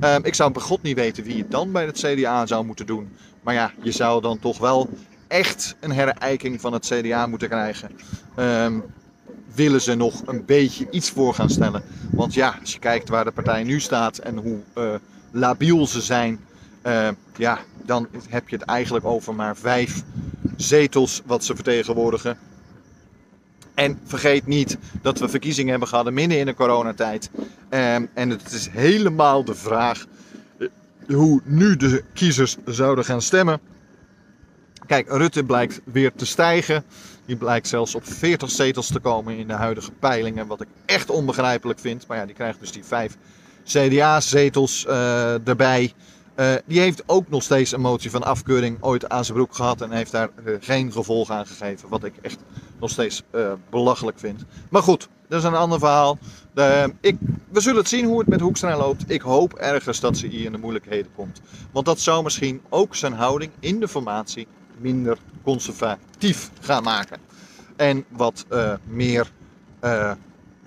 Ehm, 0.00 0.20
ik 0.22 0.34
zou 0.34 0.52
bij 0.52 0.62
god 0.62 0.82
niet 0.82 0.96
weten 0.96 1.24
wie 1.24 1.38
het 1.38 1.50
dan 1.50 1.72
bij 1.72 1.86
het 1.86 2.04
CDA 2.06 2.46
zou 2.46 2.64
moeten 2.64 2.86
doen. 2.86 3.08
Maar 3.42 3.54
ja, 3.54 3.72
je 3.82 3.92
zou 3.92 4.22
dan 4.22 4.38
toch 4.38 4.58
wel 4.58 4.88
echt 5.28 5.76
een 5.80 5.92
herijking 5.92 6.60
van 6.60 6.72
het 6.72 6.86
CDA 6.86 7.26
moeten 7.26 7.48
krijgen. 7.48 7.90
Um, 8.36 8.84
willen 9.54 9.80
ze 9.80 9.94
nog 9.94 10.22
een 10.26 10.44
beetje 10.44 10.86
iets 10.90 11.10
voor 11.10 11.34
gaan 11.34 11.50
stellen. 11.50 11.82
Want 12.10 12.34
ja, 12.34 12.58
als 12.60 12.72
je 12.72 12.78
kijkt 12.78 13.08
waar 13.08 13.24
de 13.24 13.30
partij 13.30 13.62
nu 13.62 13.80
staat 13.80 14.18
en 14.18 14.36
hoe 14.36 14.58
labiel 15.30 15.86
ze 15.86 16.00
zijn. 16.00 16.40
ja, 17.36 17.58
dan 17.84 18.08
heb 18.28 18.48
je 18.48 18.56
het 18.56 18.64
eigenlijk 18.64 19.04
over 19.04 19.34
maar 19.34 19.56
vijf 19.56 20.02
zetels 20.56 21.22
wat 21.26 21.44
ze 21.44 21.54
vertegenwoordigen. 21.54 22.38
En 23.74 23.98
vergeet 24.04 24.46
niet 24.46 24.78
dat 25.02 25.18
we 25.18 25.28
verkiezingen 25.28 25.70
hebben 25.70 25.88
gehad 25.88 26.10
midden 26.10 26.38
in 26.38 26.46
de 26.46 26.54
coronatijd. 26.54 27.30
Um, 27.36 28.08
en 28.14 28.30
het 28.30 28.52
is 28.52 28.68
helemaal 28.68 29.44
de 29.44 29.54
vraag 29.54 30.06
eh, 30.58 30.68
hoe 31.14 31.40
nu 31.44 31.76
de 31.76 32.04
kiezers 32.14 32.56
zouden 32.64 33.04
gaan 33.04 33.22
stemmen. 33.22 33.60
Kijk, 34.86 35.08
Rutte 35.08 35.44
blijkt 35.44 35.80
weer 35.84 36.12
te 36.12 36.26
stijgen. 36.26 36.84
Die 37.30 37.38
blijkt 37.38 37.68
zelfs 37.68 37.94
op 37.94 38.04
40 38.04 38.50
zetels 38.50 38.86
te 38.86 38.98
komen 38.98 39.36
in 39.36 39.46
de 39.46 39.52
huidige 39.52 39.90
peilingen. 39.90 40.46
Wat 40.46 40.60
ik 40.60 40.68
echt 40.86 41.10
onbegrijpelijk 41.10 41.78
vind. 41.78 42.06
Maar 42.06 42.16
ja, 42.16 42.26
die 42.26 42.34
krijgt 42.34 42.60
dus 42.60 42.72
die 42.72 42.84
vijf 42.84 43.16
CDA-zetels 43.64 44.84
uh, 44.88 45.48
erbij. 45.48 45.92
Uh, 46.36 46.52
die 46.66 46.80
heeft 46.80 47.02
ook 47.06 47.28
nog 47.28 47.42
steeds 47.42 47.72
een 47.72 47.80
motie 47.80 48.10
van 48.10 48.22
afkeuring 48.22 48.76
ooit 48.80 49.08
aan 49.08 49.24
zijn 49.24 49.36
broek 49.36 49.54
gehad 49.54 49.80
en 49.80 49.90
heeft 49.90 50.12
daar 50.12 50.28
uh, 50.44 50.56
geen 50.60 50.92
gevolg 50.92 51.30
aan 51.30 51.46
gegeven. 51.46 51.88
Wat 51.88 52.04
ik 52.04 52.14
echt 52.22 52.38
nog 52.80 52.90
steeds 52.90 53.22
belachelijk 53.70 54.18
vind. 54.18 54.44
Maar 54.70 54.82
goed, 54.82 55.08
dat 55.28 55.38
is 55.38 55.48
een 55.48 55.54
ander 55.54 55.78
verhaal. 55.78 56.18
ik, 57.00 57.16
we 57.50 57.60
zullen 57.60 57.78
het 57.78 57.88
zien 57.88 58.04
hoe 58.04 58.18
het 58.18 58.28
met 58.28 58.40
Hoekstra 58.40 58.76
loopt. 58.76 59.10
Ik 59.10 59.20
hoop 59.20 59.54
ergens 59.54 60.00
dat 60.00 60.16
ze 60.16 60.26
hier 60.26 60.44
in 60.44 60.52
de 60.52 60.58
moeilijkheden 60.58 61.12
komt. 61.14 61.40
Want 61.72 61.86
dat 61.86 62.00
zou 62.00 62.22
misschien 62.22 62.60
ook 62.68 62.94
zijn 62.94 63.12
houding 63.12 63.52
in 63.60 63.80
de 63.80 63.88
formatie 63.88 64.46
minder 64.80 65.18
conservatief 65.42 66.50
gaan 66.60 66.82
maken. 66.82 67.18
En 67.76 68.04
wat 68.08 68.46
meer, 68.84 69.30
nou 69.80 70.16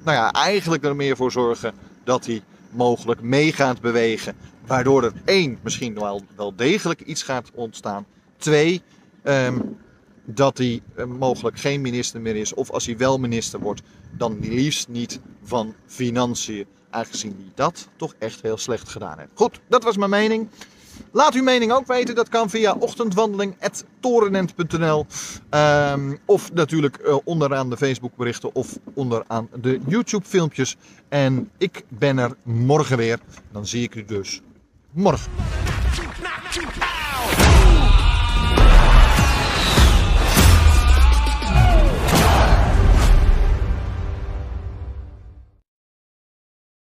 ja, 0.04 0.32
eigenlijk 0.32 0.84
er 0.84 0.96
meer 0.96 1.16
voor 1.16 1.32
zorgen 1.32 1.74
dat 2.04 2.26
hij 2.26 2.42
mogelijk 2.72 3.22
mee 3.22 3.52
gaat 3.54 3.82
bewegen 3.82 4.36
Waardoor 4.66 5.04
er 5.04 5.14
één, 5.26 5.60
misschien 5.62 5.94
wel, 5.94 6.22
wel 6.36 6.56
degelijk 6.56 7.02
iets 7.02 7.24
gaat 7.24 7.52
ontstaan. 7.54 8.06
Twee, 8.38 8.82
um, 9.24 9.78
dat 10.26 10.58
hij 10.58 10.82
uh, 10.98 11.06
mogelijk 11.06 11.60
geen 11.60 11.82
minister 11.82 12.22
meer 12.22 12.36
is. 12.36 12.54
Of 12.54 12.72
als 12.72 12.86
hij 12.86 12.98
wel 12.98 13.18
minister 13.18 13.60
wordt, 13.60 13.82
dan 14.12 14.40
liefst 14.40 14.88
niet 14.88 15.20
van 15.44 15.76
financiën. 15.86 16.66
Aangezien 16.90 17.36
hij 17.38 17.52
dat 17.56 17.88
toch 17.96 18.14
echt 18.20 18.42
heel 18.42 18.58
slecht 18.58 18.90
gedaan 18.90 19.18
heeft. 19.18 19.32
Goed, 19.34 19.60
dat 19.68 19.84
was 19.84 19.98
mijn 19.98 20.10
mening. 20.10 20.48
Laat 21.12 21.34
uw 21.34 21.44
mening 21.44 21.72
ook 21.72 21.88
weten. 21.88 22.16
Dat 22.16 22.30
kan 22.30 22.50
via 22.50 22.76
ochtendwandeling.torenent.nl 22.80 25.00
um, 25.00 25.06
ehm, 25.50 26.16
Of 26.26 26.54
natuurlijk 26.54 27.00
uh, 27.06 27.18
onderaan 27.24 27.70
de 27.70 27.78
Facebook 27.78 28.16
berichten 28.16 28.56
of 28.56 28.78
onderaan 28.94 29.50
de 29.62 29.80
YouTube 29.88 30.26
filmpjes. 30.26 30.78
En 31.10 31.50
ik 31.58 31.84
ben 31.88 32.18
er 32.18 32.36
morgen 32.44 32.98
weer. 32.98 33.20
Dan 33.52 33.68
zie 33.68 33.84
ik 33.84 33.96
u 33.96 34.06
dus 34.06 34.42
morgen. 34.92 35.32